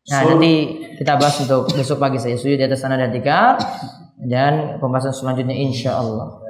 Nah, 0.09 0.21
So- 0.25 0.39
nanti 0.39 0.81
kita 0.97 1.19
bahas 1.19 1.37
untuk 1.43 1.69
besok 1.75 1.99
pagi 2.01 2.17
saya 2.17 2.39
sujud 2.39 2.57
di 2.57 2.65
atas 2.65 2.81
tanah 2.81 2.97
dan 2.97 3.11
tikar 3.13 3.59
dan 4.25 4.79
pembahasan 4.81 5.13
selanjutnya 5.13 5.53
insya 5.53 5.99
Allah. 5.99 6.41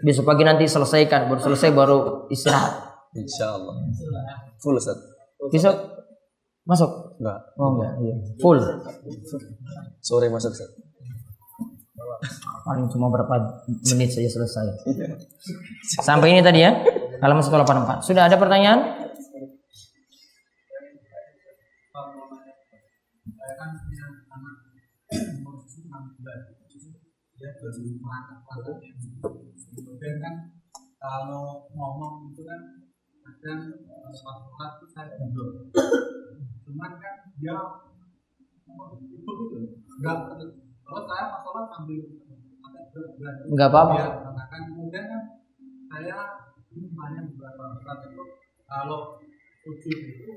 Besok 0.00 0.24
pagi 0.24 0.42
nanti 0.42 0.64
selesaikan, 0.64 1.28
baru 1.28 1.40
selesai 1.42 1.70
baru 1.70 1.98
istirahat. 2.32 2.90
Insya 3.12 3.58
Allah. 3.58 3.74
Full 4.62 4.76
Ustaz. 4.78 4.96
Besok 5.50 5.76
masuk? 6.64 6.90
Enggak. 7.20 7.38
Oh 7.58 7.76
enggak, 7.76 7.92
iya. 8.06 8.14
Full. 8.40 8.58
Sore 10.00 10.26
masuk 10.30 10.54
Ustaz. 10.54 10.70
Paling 12.66 12.86
cuma 12.90 13.06
berapa 13.12 13.64
menit 13.92 14.10
saja 14.14 14.28
selesai. 14.28 14.86
Sampai 16.00 16.34
ini 16.34 16.40
tadi 16.42 16.64
ya. 16.64 16.72
Halaman 17.20 17.44
184. 17.44 18.06
Sudah 18.06 18.26
ada 18.26 18.36
pertanyaan? 18.40 19.00
kemudian 30.00 30.16
kan 30.24 30.34
kalau 30.96 31.68
ngomong 31.76 32.32
itu 32.32 32.40
kan 32.48 32.60
kadang 33.20 33.68
eh, 33.84 34.12
sholat 34.16 34.80
itu 34.80 34.86
saya 34.96 35.12
mundur 35.20 35.68
cuman 36.64 36.92
kan 36.96 37.16
dia 37.36 37.56
itu 38.96 39.16
gitu 39.20 39.56
enggak 40.00 40.18
kalau 40.90 41.06
saya 41.06 41.24
pas 41.30 41.40
sholat 41.46 41.66
sambil 41.70 42.02
agak 42.66 42.84
berat 42.90 43.34
Enggak 43.46 43.68
apa-apa. 43.70 43.94
dia 43.94 44.06
katakan. 44.26 44.60
Kemudian 44.74 45.04
kan 45.06 45.22
saya 45.86 46.18
banyak 46.74 47.24
beberapa 47.30 47.62
ustaz 47.78 48.10
itu. 48.10 48.24
Kalau 48.66 49.00
sujud 49.62 49.98
itu 50.02 50.30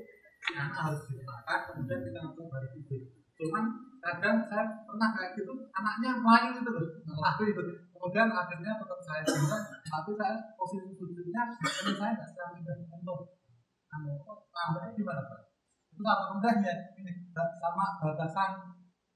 yang 0.54 0.70
harus 0.70 1.00
diletakkan 1.10 1.60
kemudian 1.72 2.00
kita 2.04 2.18
langsung 2.20 2.46
baru 2.52 2.68
sujud 2.76 3.02
cuman 3.34 3.64
kadang 4.04 4.36
saya 4.46 4.62
pernah 4.84 5.10
kayak 5.16 5.34
gitu 5.34 5.52
anaknya 5.74 6.20
main 6.22 6.52
gitu 6.54 6.70
loh. 6.70 6.86
Lari 7.18 7.50
itu 7.50 7.62
kemudian 7.90 8.28
akhirnya 8.30 8.72
tetap 8.78 9.00
saya 9.02 9.22
bilang 9.26 9.64
tapi 9.88 10.10
saya 10.14 10.34
posisi 10.54 10.92
sujudnya 10.94 11.42
ini 11.58 11.92
saya 11.98 12.12
nggak 12.14 12.28
sedang 12.30 12.50
pindah 12.54 12.76
untuk 12.94 13.18
tambahnya 14.54 14.92
gimana 14.94 15.22
pak? 15.26 15.40
Itu 15.96 16.02
apa 16.04 16.50
ya 16.62 16.74
ini 17.00 17.12
sama 17.32 17.84
batasan 18.04 18.50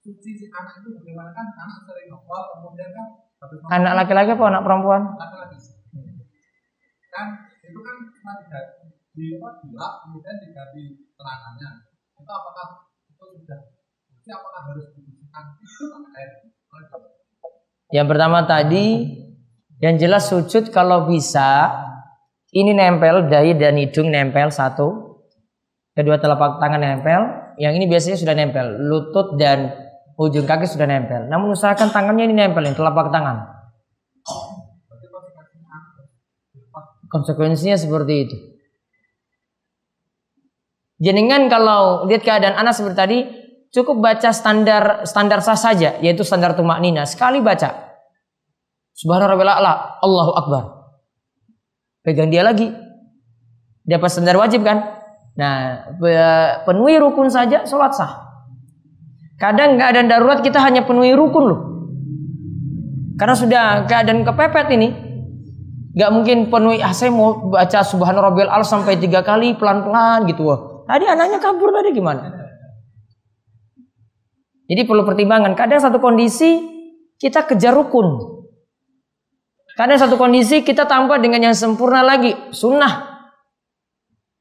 suci 0.08 0.30
si 0.40 0.46
anak 0.48 0.80
itu 0.80 0.88
bagaimana 0.96 1.36
kan 1.36 1.52
anak 1.52 1.84
sering 1.84 2.08
ngopal 2.08 2.56
kemudian 2.56 2.88
kan 2.96 3.06
habis 3.44 3.60
ngopal, 3.60 3.76
Anak 3.76 3.92
laki-laki 4.00 4.30
apa 4.32 4.44
anak 4.48 4.64
perempuan? 4.64 5.02
laki-laki 5.20 5.56
kan 7.12 7.26
itu 7.60 7.78
kan 7.84 7.96
cuma 8.08 8.32
diganti 8.40 8.88
di 9.12 9.24
apa 9.36 9.48
dilap 9.60 9.92
kemudian 10.08 10.36
diganti 10.40 10.84
terangannya 11.12 11.68
itu 12.16 12.32
apakah 12.32 12.66
itu 13.12 13.24
sudah 13.44 13.60
itu 14.08 14.28
apakah 14.32 14.60
harus 14.72 14.86
dibersihkan 14.96 15.44
itu 15.60 15.84
pakai 15.92 16.24
air 16.24 16.30
Yang 17.88 18.06
pertama 18.08 18.38
tadi 18.48 18.84
yang 19.80 19.96
jelas 20.00 20.32
sujud 20.32 20.72
kalau 20.72 21.04
bisa 21.04 21.72
ini 22.52 22.72
nempel 22.72 23.28
dahi 23.28 23.52
dan 23.56 23.76
hidung 23.76 24.08
nempel 24.08 24.48
satu. 24.48 25.20
Kedua 25.92 26.16
telapak 26.16 26.60
tangan 26.60 26.80
nempel. 26.80 27.20
Yang 27.58 27.72
ini 27.80 27.84
biasanya 27.90 28.16
sudah 28.20 28.34
nempel. 28.36 28.66
Lutut 28.88 29.36
dan 29.40 29.87
ujung 30.18 30.44
kaki 30.44 30.66
sudah 30.66 30.90
nempel. 30.90 31.30
Namun 31.30 31.54
usahakan 31.54 31.94
tangannya 31.94 32.26
ini 32.26 32.34
nempel 32.34 32.66
ini 32.66 32.74
telapak 32.74 33.14
tangan. 33.14 33.46
Konsekuensinya 37.08 37.78
seperti 37.78 38.14
itu. 38.26 38.36
Jenengan 40.98 41.46
kalau 41.46 42.04
lihat 42.10 42.26
keadaan 42.26 42.58
anak 42.58 42.74
seperti 42.74 42.96
tadi, 42.98 43.18
cukup 43.70 44.02
baca 44.02 44.34
standar 44.34 45.06
standar 45.06 45.38
sah 45.40 45.54
saja, 45.54 45.96
yaitu 46.02 46.26
standar 46.26 46.58
tumak 46.58 46.82
nina. 46.82 47.06
Sekali 47.06 47.38
baca. 47.38 47.86
Subhanallah 48.98 50.02
Allahu 50.02 50.32
Akbar. 50.34 50.62
Pegang 52.02 52.34
dia 52.34 52.42
lagi. 52.42 52.66
Dapat 53.86 54.10
standar 54.10 54.36
wajib 54.36 54.66
kan? 54.66 55.00
Nah, 55.38 55.86
pe- 55.96 56.66
penuhi 56.66 56.98
rukun 56.98 57.30
saja, 57.30 57.62
sholat 57.62 57.94
sah. 57.94 58.27
Kadang 59.38 59.78
keadaan 59.78 60.10
darurat 60.10 60.42
kita 60.42 60.58
hanya 60.58 60.82
penuhi 60.82 61.14
rukun 61.14 61.44
loh. 61.46 61.60
Karena 63.14 63.34
sudah 63.38 63.64
keadaan 63.86 64.26
kepepet 64.26 64.66
ini, 64.74 64.88
nggak 65.94 66.10
mungkin 66.10 66.50
penuhi. 66.50 66.82
Ah, 66.82 66.90
saya 66.90 67.14
mau 67.14 67.50
baca 67.50 67.86
Subhanallah 67.86 68.34
al 68.50 68.66
sampai 68.66 68.98
tiga 68.98 69.22
kali 69.22 69.54
pelan-pelan 69.54 70.26
gitu. 70.26 70.42
Wah, 70.42 70.58
tadi 70.90 71.06
anaknya 71.06 71.38
kabur 71.38 71.70
tadi 71.70 71.94
gimana? 71.94 72.34
Jadi 74.68 74.82
perlu 74.84 75.06
pertimbangan. 75.06 75.54
Kadang 75.54 75.80
satu 75.80 76.02
kondisi 76.02 76.58
kita 77.18 77.46
kejar 77.46 77.74
rukun. 77.78 78.38
Kadang 79.78 79.98
satu 80.02 80.18
kondisi 80.18 80.66
kita 80.66 80.90
tambah 80.90 81.22
dengan 81.22 81.38
yang 81.50 81.54
sempurna 81.54 82.02
lagi, 82.02 82.34
sunnah. 82.50 83.06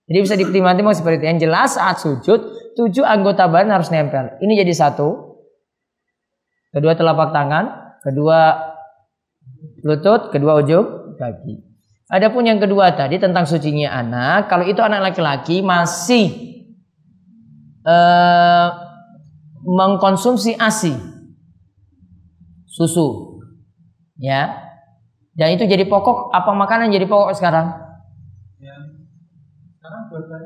Jadi 0.09 0.17
bisa 0.25 0.33
dipertimbangkan 0.33 0.97
seperti 0.97 1.21
itu. 1.21 1.25
Yang 1.29 1.39
jelas 1.45 1.69
saat 1.77 2.01
sujud, 2.01 2.39
tujuh 2.77 3.01
anggota 3.01 3.49
badan 3.49 3.73
harus 3.73 3.89
nempel. 3.89 4.37
Ini 4.37 4.61
jadi 4.61 4.73
satu. 4.77 5.41
Kedua 6.69 6.93
telapak 6.93 7.33
tangan, 7.33 7.97
kedua 8.05 8.53
lutut, 9.81 10.29
kedua 10.29 10.61
ujung 10.61 11.17
kaki. 11.17 11.65
Adapun 12.07 12.45
yang 12.45 12.61
kedua 12.61 12.93
tadi 12.93 13.17
tentang 13.17 13.49
sucinya 13.49 13.91
anak, 13.97 14.47
kalau 14.47 14.63
itu 14.63 14.79
anak 14.79 15.11
laki-laki 15.11 15.65
masih 15.65 16.31
eh, 17.81 18.67
mengkonsumsi 19.65 20.55
ASI, 20.55 20.93
susu, 22.69 23.41
ya, 24.21 24.55
dan 25.35 25.57
itu 25.57 25.65
jadi 25.67 25.83
pokok. 25.89 26.31
Apa 26.31 26.55
makanan 26.55 26.93
jadi 26.93 27.09
pokok 27.09 27.35
sekarang? 27.35 27.87
ya 28.57 28.73
sekarang 29.77 30.01
sudah 30.09 30.41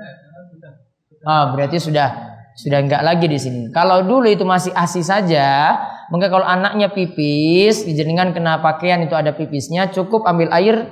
Ah, 1.21 1.53
berarti 1.53 1.77
sudah 1.77 2.33
sudah 2.57 2.83
enggak 2.83 3.01
lagi 3.05 3.25
di 3.29 3.37
sini. 3.37 3.61
Kalau 3.71 4.03
dulu 4.03 4.27
itu 4.27 4.43
masih 4.43 4.73
ASI 4.73 5.05
saja, 5.05 5.77
maka 6.11 6.27
kalau 6.27 6.43
anaknya 6.43 6.91
pipis, 6.91 7.87
jenengan 7.87 8.35
kena 8.35 8.59
pakaian 8.59 8.99
itu 8.99 9.15
ada 9.15 9.31
pipisnya, 9.31 9.87
cukup 9.93 10.27
ambil 10.27 10.51
air 10.51 10.91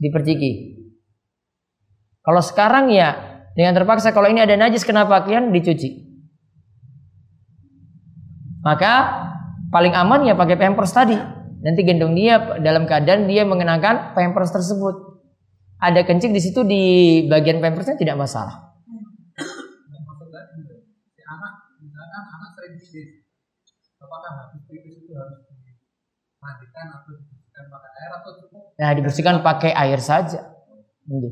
diperciki. 0.00 0.80
Kalau 2.24 2.40
sekarang 2.40 2.88
ya 2.88 3.34
dengan 3.52 3.76
terpaksa 3.76 4.16
kalau 4.16 4.32
ini 4.32 4.40
ada 4.40 4.56
najis 4.56 4.82
kena 4.82 5.04
pakaian 5.04 5.52
dicuci. 5.52 6.08
Maka 8.64 8.92
paling 9.68 9.92
aman 9.92 10.24
ya 10.24 10.32
pakai 10.32 10.56
pampers 10.56 10.96
tadi. 10.96 11.14
Nanti 11.64 11.80
gendong 11.84 12.16
dia 12.16 12.60
dalam 12.60 12.88
keadaan 12.88 13.28
dia 13.28 13.44
mengenakan 13.44 14.16
pampers 14.16 14.52
tersebut. 14.52 15.20
Ada 15.80 16.04
kencing 16.08 16.32
di 16.32 16.40
situ 16.40 16.64
di 16.64 16.82
bagian 17.28 17.60
pampersnya 17.60 18.00
tidak 18.00 18.16
masalah. 18.16 18.72
yang 19.92 20.02
maksud 20.08 20.28
saya 20.32 20.44
gini, 20.56 20.80
si 21.12 21.20
anak 21.20 21.52
misalkan 22.14 22.38
anak 22.38 22.50
sering 22.54 22.74
pipis 22.78 23.10
apakah 23.98 24.30
habis 24.38 24.62
pipis 24.70 24.94
itu 25.02 25.12
harus 25.18 25.42
dimandikan 25.50 26.86
atau 26.94 27.10
dibersihkan 27.10 27.64
pakai 27.66 27.90
air 27.98 28.10
atau 28.14 28.30
cukup 28.38 28.62
Nah, 28.74 28.90
dibersihkan 28.94 29.36
pakai 29.42 29.70
air 29.70 30.00
saja. 30.02 30.50
Ini. 31.06 31.30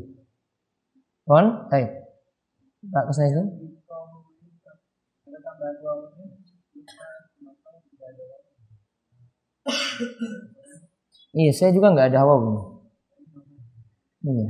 Kon, 1.27 1.67
baik. 1.71 1.91
Pak 2.87 3.03
ke 3.11 3.13
sana 3.15 3.29
itu. 3.31 3.43
Iya, 11.33 11.51
saya 11.55 11.71
juga 11.75 11.95
nggak 11.95 12.09
ada 12.15 12.19
hawa 12.27 12.35
bunyi. 12.43 12.63
Iya. 14.23 14.47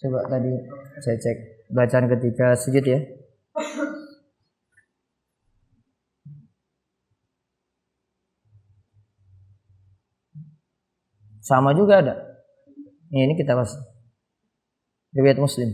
Coba 0.00 0.18
tadi 0.28 0.52
saya 1.00 1.16
cek 1.20 1.36
bacaan 1.72 2.06
ketika 2.12 2.56
sujud 2.56 2.84
ya. 2.84 3.00
Sama 11.42 11.74
juga 11.74 11.98
ada. 11.98 12.14
Ini, 13.10 13.34
kita 13.34 13.58
bahas. 13.58 13.74
Riwayat 15.12 15.42
Muslim. 15.42 15.68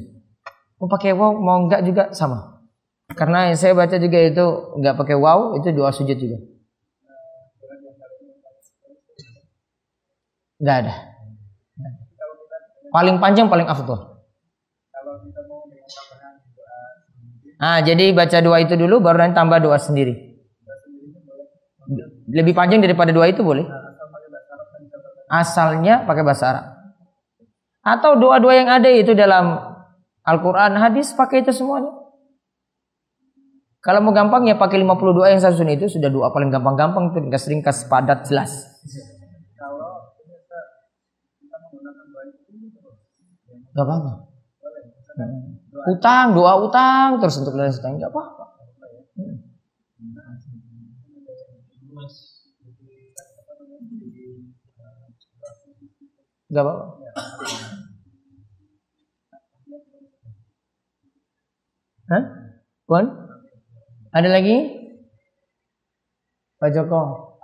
Mau 0.81 0.89
pakai 0.89 1.14
wow, 1.14 1.37
mau 1.37 1.69
enggak 1.69 1.85
juga 1.87 2.11
sama. 2.16 2.64
Karena 3.12 3.53
yang 3.53 3.59
saya 3.61 3.77
baca 3.77 4.01
juga 4.01 4.19
itu 4.19 4.45
enggak 4.81 4.97
pakai 4.99 5.14
wow, 5.14 5.55
itu 5.61 5.71
doa 5.77 5.93
sujud 5.93 6.16
juga. 6.19 6.39
Enggak 10.59 10.77
ada. 10.83 10.95
Paling 12.89 13.16
panjang 13.21 13.47
paling 13.47 13.69
afdol. 13.69 14.19
Nah, 17.59 17.83
jadi 17.83 18.14
baca 18.14 18.39
doa 18.39 18.59
itu 18.62 18.75
dulu 18.79 19.03
baru 19.03 19.19
nanti 19.19 19.35
tambah 19.35 19.59
doa 19.59 19.79
sendiri. 19.83 20.14
Lebih 22.31 22.55
panjang 22.55 22.79
daripada 22.79 23.11
doa 23.11 23.27
itu 23.27 23.43
boleh? 23.43 23.66
Asalnya 25.29 26.09
pakai 26.09 26.24
bahasa 26.24 26.45
Arab. 26.49 26.66
Atau 27.85 28.20
doa-doa 28.20 28.55
yang 28.57 28.68
ada 28.68 28.89
itu 28.89 29.12
dalam 29.12 29.57
Al-Quran, 30.24 30.76
hadis, 30.76 31.16
pakai 31.16 31.41
itu 31.41 31.53
semuanya. 31.57 31.89
Kalau 33.79 34.05
mau 34.05 34.12
gampang 34.12 34.45
ya 34.45 34.59
pakai 34.59 34.83
50 34.83 35.16
doa 35.16 35.33
yang 35.33 35.41
saya 35.41 35.55
susun 35.55 35.70
itu 35.70 35.89
sudah 35.89 36.11
doa 36.11 36.29
paling 36.35 36.51
gampang-gampang 36.51 37.14
itu 37.14 37.24
enggak 37.24 37.41
sering 37.41 37.62
kas 37.62 37.87
padat 37.87 38.26
jelas. 38.26 38.53
Gak 43.72 43.87
apa-apa. 43.87 44.12
Utang, 45.95 46.35
doa 46.35 46.53
utang 46.59 47.22
terus 47.22 47.39
untuk 47.39 47.55
lunas 47.55 47.79
utang 47.79 47.97
enggak 47.97 48.11
apa-apa. 48.11 48.38
Gak 56.49 56.65
apa-apa. 56.65 56.85
Hah? 62.09 62.23
Puan? 62.89 63.05
Ada 64.17 64.29
lagi? 64.33 64.57
Pak 66.57 66.73
Joko. 66.73 67.37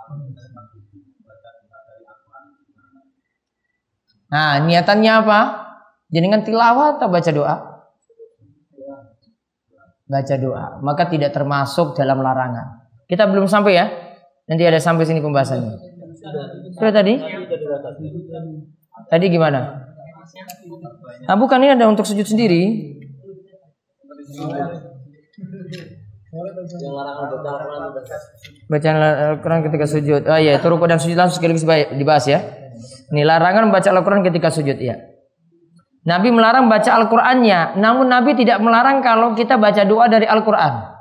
Nah, 4.32 4.64
niatannya 4.64 5.12
apa? 5.12 5.40
Jenengan 6.08 6.42
tilawah 6.42 6.96
atau 6.96 7.12
baca 7.12 7.30
doa? 7.30 7.56
Baca 10.08 10.34
doa. 10.40 10.64
Maka 10.80 11.12
tidak 11.12 11.36
termasuk 11.36 11.92
dalam 11.92 12.24
larangan. 12.24 12.88
Kita 13.04 13.28
belum 13.28 13.44
sampai 13.44 13.72
ya? 13.76 13.86
Nanti 14.48 14.64
ada 14.64 14.80
sampai 14.80 15.04
sini 15.04 15.20
pembahasannya. 15.20 15.76
Sudah 16.74 16.92
tadi? 16.92 17.14
Tadi 19.10 19.26
gimana? 19.28 19.84
Nah, 21.24 21.36
bukan 21.36 21.58
ini 21.64 21.72
ada 21.76 21.88
untuk 21.88 22.04
sujud 22.04 22.24
sendiri. 22.24 22.92
Bacaan 28.66 28.96
Al-Quran 29.38 29.60
ketika 29.70 29.86
sujud. 29.86 30.22
Oh 30.26 30.38
iya, 30.40 30.58
itu 30.58 30.66
rukuk 30.66 30.90
dan 30.90 30.98
sujud 30.98 31.14
langsung 31.14 31.38
sekaligus 31.38 31.62
dibahas 31.94 32.26
ya. 32.26 32.42
Ini 33.14 33.22
larangan 33.22 33.70
baca 33.70 33.88
Al-Quran 33.94 34.26
ketika 34.26 34.50
sujud 34.50 34.74
ya. 34.80 34.98
Nabi 36.04 36.28
melarang 36.28 36.68
baca 36.68 36.90
Al-Qurannya, 37.00 37.80
namun 37.80 38.12
Nabi 38.12 38.36
tidak 38.36 38.60
melarang 38.60 39.00
kalau 39.00 39.32
kita 39.32 39.56
baca 39.56 39.88
doa 39.88 40.04
dari 40.10 40.28
Al-Quran. 40.28 40.92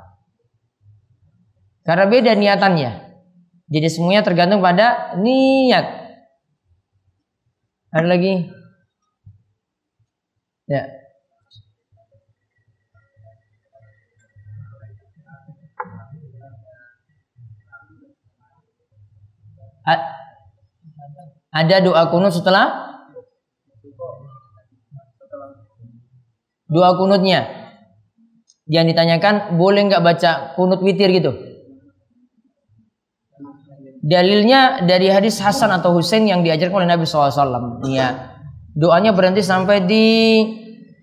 Karena 1.84 2.04
beda 2.08 2.32
niatannya. 2.32 2.90
Jadi 3.68 3.88
semuanya 3.92 4.24
tergantung 4.24 4.64
pada 4.64 5.12
niat. 5.20 6.03
Ada 7.94 8.10
lagi? 8.10 8.50
Ya. 10.66 10.82
Ada 21.54 21.86
doa 21.86 22.10
kunut 22.10 22.34
setelah 22.34 22.98
doa 26.66 26.98
kunutnya. 26.98 27.46
Yang 28.66 28.96
ditanyakan 28.96 29.54
boleh 29.54 29.86
nggak 29.86 30.02
baca 30.02 30.30
kunut 30.58 30.82
witir 30.82 31.14
gitu? 31.14 31.53
Dalilnya 34.04 34.84
dari 34.84 35.08
hadis 35.08 35.40
Hasan 35.40 35.72
atau 35.72 35.96
Husain 35.96 36.28
yang 36.28 36.44
diajarkan 36.44 36.84
oleh 36.84 36.88
Nabi 36.92 37.08
SAW. 37.08 37.80
Ya, 37.88 38.36
doanya 38.76 39.16
berhenti 39.16 39.40
sampai 39.40 39.88
di 39.88 40.04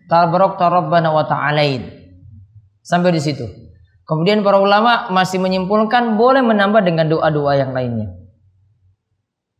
Tabarok 0.06 0.62
Tarabbana 0.62 1.10
wa 1.10 1.26
ta'alain. 1.26 1.82
Sampai 2.86 3.10
di 3.10 3.18
situ. 3.18 3.42
Kemudian 4.06 4.46
para 4.46 4.62
ulama 4.62 5.10
masih 5.10 5.42
menyimpulkan 5.42 6.14
boleh 6.14 6.46
menambah 6.46 6.86
dengan 6.86 7.10
doa-doa 7.10 7.58
yang 7.58 7.74
lainnya. 7.74 8.14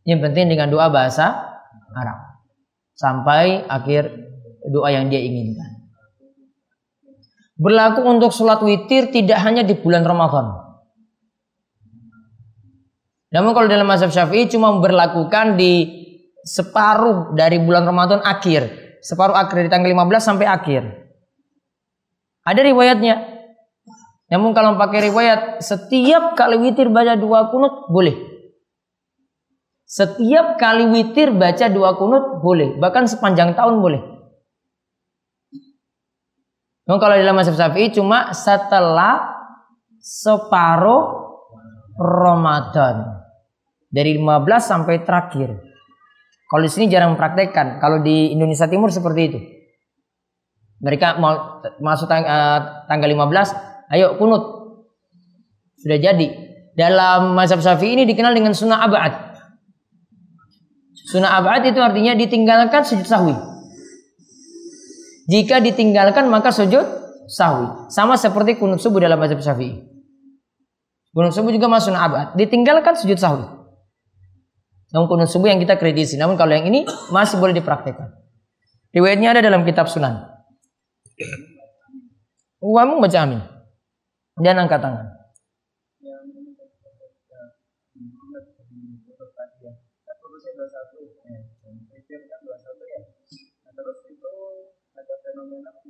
Yang 0.06 0.30
penting 0.30 0.54
dengan 0.54 0.70
doa 0.70 0.86
bahasa 0.86 1.58
Arab. 1.98 2.18
Sampai 2.94 3.66
akhir 3.66 4.06
doa 4.70 4.86
yang 4.94 5.10
dia 5.10 5.18
inginkan. 5.18 5.82
Berlaku 7.58 8.06
untuk 8.06 8.30
sholat 8.30 8.62
witir 8.62 9.10
tidak 9.10 9.42
hanya 9.42 9.66
di 9.66 9.74
bulan 9.74 10.06
Ramadan. 10.06 10.61
Namun 13.32 13.56
kalau 13.56 13.66
dalam 13.66 13.88
mazhab 13.88 14.12
syafi'i 14.12 14.46
cuma 14.52 14.76
berlakukan 14.76 15.56
di 15.56 15.88
separuh 16.44 17.32
dari 17.32 17.56
bulan 17.58 17.88
Ramadan 17.88 18.20
akhir. 18.20 18.68
Separuh 19.00 19.34
akhir 19.34 19.66
dari 19.66 19.70
tanggal 19.72 19.88
15 19.88 20.20
sampai 20.20 20.46
akhir. 20.46 20.82
Ada 22.44 22.60
riwayatnya. 22.60 23.14
Namun 24.28 24.52
kalau 24.52 24.76
pakai 24.76 25.12
riwayat 25.12 25.64
setiap 25.64 26.36
kali 26.36 26.60
witir 26.60 26.92
baca 26.92 27.16
dua 27.16 27.52
kunut 27.52 27.88
boleh. 27.88 28.16
Setiap 29.84 30.56
kali 30.56 30.88
witir 30.88 31.36
baca 31.36 31.68
dua 31.68 32.00
kunut 32.00 32.40
boleh, 32.40 32.80
bahkan 32.80 33.04
sepanjang 33.04 33.52
tahun 33.52 33.84
boleh. 33.84 34.00
Nah, 36.88 36.98
kalau 36.98 37.14
dalam 37.14 37.36
mazhab 37.36 37.54
Syafi'i 37.54 37.94
cuma 37.94 38.32
setelah 38.32 39.20
separuh 40.00 41.22
Ramadan. 41.94 43.21
Dari 43.92 44.16
15 44.16 44.48
sampai 44.64 45.04
terakhir. 45.04 45.52
Kalau 46.48 46.62
di 46.64 46.70
sini 46.72 46.88
jarang 46.88 47.12
mempraktekkan. 47.12 47.76
Kalau 47.76 48.00
di 48.00 48.32
Indonesia 48.32 48.64
Timur 48.64 48.88
seperti 48.88 49.20
itu. 49.28 49.38
Mereka 50.82 51.20
mau 51.20 51.60
masuk 51.78 52.10
tang 52.10 52.26
uh, 52.26 52.88
tanggal 52.90 53.06
15, 53.06 53.94
ayo 53.94 54.16
kunut. 54.16 54.42
Sudah 55.78 56.00
jadi. 56.00 56.28
Dalam 56.72 57.36
mazhab 57.36 57.60
Syafi'i 57.60 57.94
ini 58.00 58.04
dikenal 58.08 58.32
dengan 58.32 58.56
sunnah 58.56 58.80
abad. 58.80 59.32
Sunnah 61.12 61.38
abad 61.38 61.68
itu 61.68 61.76
artinya 61.76 62.16
ditinggalkan 62.16 62.88
sujud 62.88 63.04
sahwi. 63.04 63.36
Jika 65.28 65.60
ditinggalkan 65.60 66.32
maka 66.32 66.48
sujud 66.48 66.84
sahwi. 67.28 67.92
Sama 67.92 68.16
seperti 68.16 68.56
kunut 68.56 68.80
subuh 68.80 69.04
dalam 69.04 69.20
mazhab 69.20 69.38
syafi'i. 69.40 69.84
Kunut 71.12 71.36
subuh 71.36 71.52
juga 71.52 71.68
masuk 71.68 71.92
abad. 71.92 72.32
Ditinggalkan 72.36 72.96
sujud 72.96 73.20
sahwi. 73.20 73.61
Namun 74.92 75.06
kunut 75.08 75.28
subuh 75.32 75.48
yang 75.48 75.58
kita 75.58 75.80
kritisi. 75.80 76.20
Namun 76.20 76.36
kalau 76.36 76.52
yang 76.52 76.68
ini 76.68 76.84
masih 77.08 77.40
boleh 77.40 77.56
dipraktekkan. 77.56 78.12
Riwayatnya 78.92 79.32
ada 79.32 79.40
dalam 79.40 79.64
kitab 79.64 79.88
sunan. 79.88 80.28
Uamu 82.60 83.00
baca 83.00 83.18
amin. 83.24 83.40
Dan 84.36 84.60
angkat 84.60 84.80
tangan. 84.84 85.22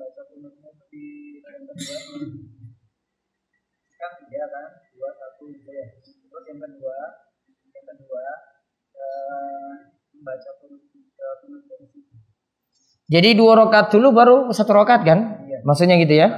membaca 0.03 0.23
kunutnya 0.27 0.71
itu 0.75 2.52
jadi 13.13 13.37
dua 13.37 13.61
rokat 13.61 13.93
dulu 13.93 14.09
baru 14.17 14.37
satu 14.57 14.73
rokat 14.73 15.05
kan 15.05 15.45
iya. 15.45 15.61
maksudnya 15.69 16.01
gitu 16.01 16.17
ya 16.17 16.29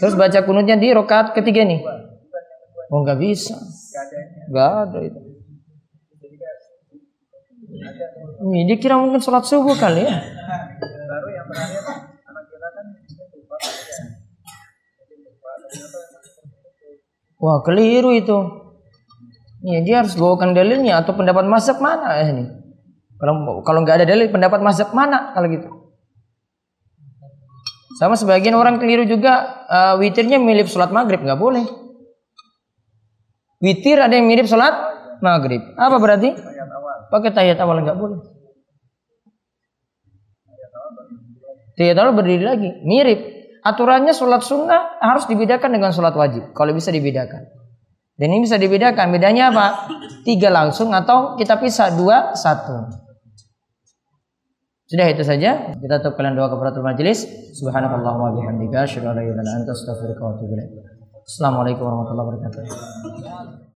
terus 0.00 0.16
baca 0.16 0.40
kunutnya 0.48 0.80
di 0.80 0.88
rokat 0.96 1.36
ketiga 1.36 1.68
nih 1.68 1.84
oh 2.88 2.98
nggak 3.04 3.20
bisa 3.20 3.60
nggak 4.48 4.70
ada 4.88 4.98
itu 5.04 5.20
ini 8.48 8.64
dikira 8.64 8.96
mungkin 8.96 9.20
sholat 9.20 9.44
subuh 9.44 9.76
kali 9.76 10.08
ya 10.08 10.16
baru 11.04 11.28
yang 11.28 11.46
terakhir 11.52 12.12
Wah 17.42 17.58
keliru 17.66 18.14
itu. 18.14 18.38
Ya, 19.66 19.82
dia 19.82 20.02
harus 20.02 20.14
bawakan 20.14 20.54
dalilnya 20.54 21.02
atau 21.02 21.14
pendapat 21.14 21.46
mazhab 21.46 21.82
mana 21.82 22.18
ya 22.18 22.30
ini. 22.30 22.46
Kalau 23.18 23.62
kalau 23.66 23.82
nggak 23.82 24.02
ada 24.02 24.06
dalil 24.06 24.30
pendapat 24.30 24.62
mazhab 24.62 24.94
mana 24.94 25.34
kalau 25.34 25.50
gitu. 25.50 25.81
Sama 28.02 28.18
sebagian 28.18 28.58
orang 28.58 28.82
keliru 28.82 29.06
juga 29.06 29.62
uh, 29.70 29.94
witirnya 30.02 30.42
mirip 30.42 30.66
sholat 30.66 30.90
maghrib 30.90 31.22
nggak 31.22 31.38
boleh. 31.38 31.62
Witir 33.62 34.02
ada 34.02 34.10
yang 34.18 34.26
mirip 34.26 34.50
sholat 34.50 34.74
maghrib. 35.22 35.62
Apa 35.78 36.02
berarti? 36.02 36.34
Pakai 37.14 37.30
tahiyat 37.30 37.62
awal 37.62 37.86
nggak 37.86 37.94
boleh. 37.94 38.18
Tahiyat 41.78 41.94
awal 42.02 42.18
berdiri 42.18 42.42
lagi, 42.42 42.74
mirip 42.82 43.22
aturannya 43.62 44.10
sholat 44.10 44.42
sunnah 44.42 44.98
harus 44.98 45.30
dibedakan 45.30 45.70
dengan 45.70 45.94
sholat 45.94 46.18
wajib. 46.18 46.50
Kalau 46.58 46.74
bisa 46.74 46.90
dibedakan. 46.90 47.46
Dan 48.18 48.34
ini 48.34 48.50
bisa 48.50 48.58
dibedakan. 48.58 49.14
Bedanya 49.14 49.54
apa? 49.54 49.86
Tiga 50.26 50.50
langsung 50.50 50.90
atau 50.90 51.38
kita 51.38 51.54
pisah 51.54 51.94
dua 51.94 52.34
satu. 52.34 52.98
Sudah 54.92 55.08
itu 55.08 55.24
saja. 55.24 55.72
Kita 55.72 56.04
tutup 56.04 56.20
kalian 56.20 56.36
doa 56.36 56.52
kafaratul 56.52 56.84
majelis. 56.84 57.24
Subhanakallahumma 57.56 58.36
bihamdika 58.36 58.84
asyhadu 58.84 59.08
an 59.08 59.16
la 59.16 59.24
wa. 60.20 60.36
Assalamualaikum 61.24 61.80
warahmatullahi 61.88 62.28
wabarakatuh. 62.28 63.71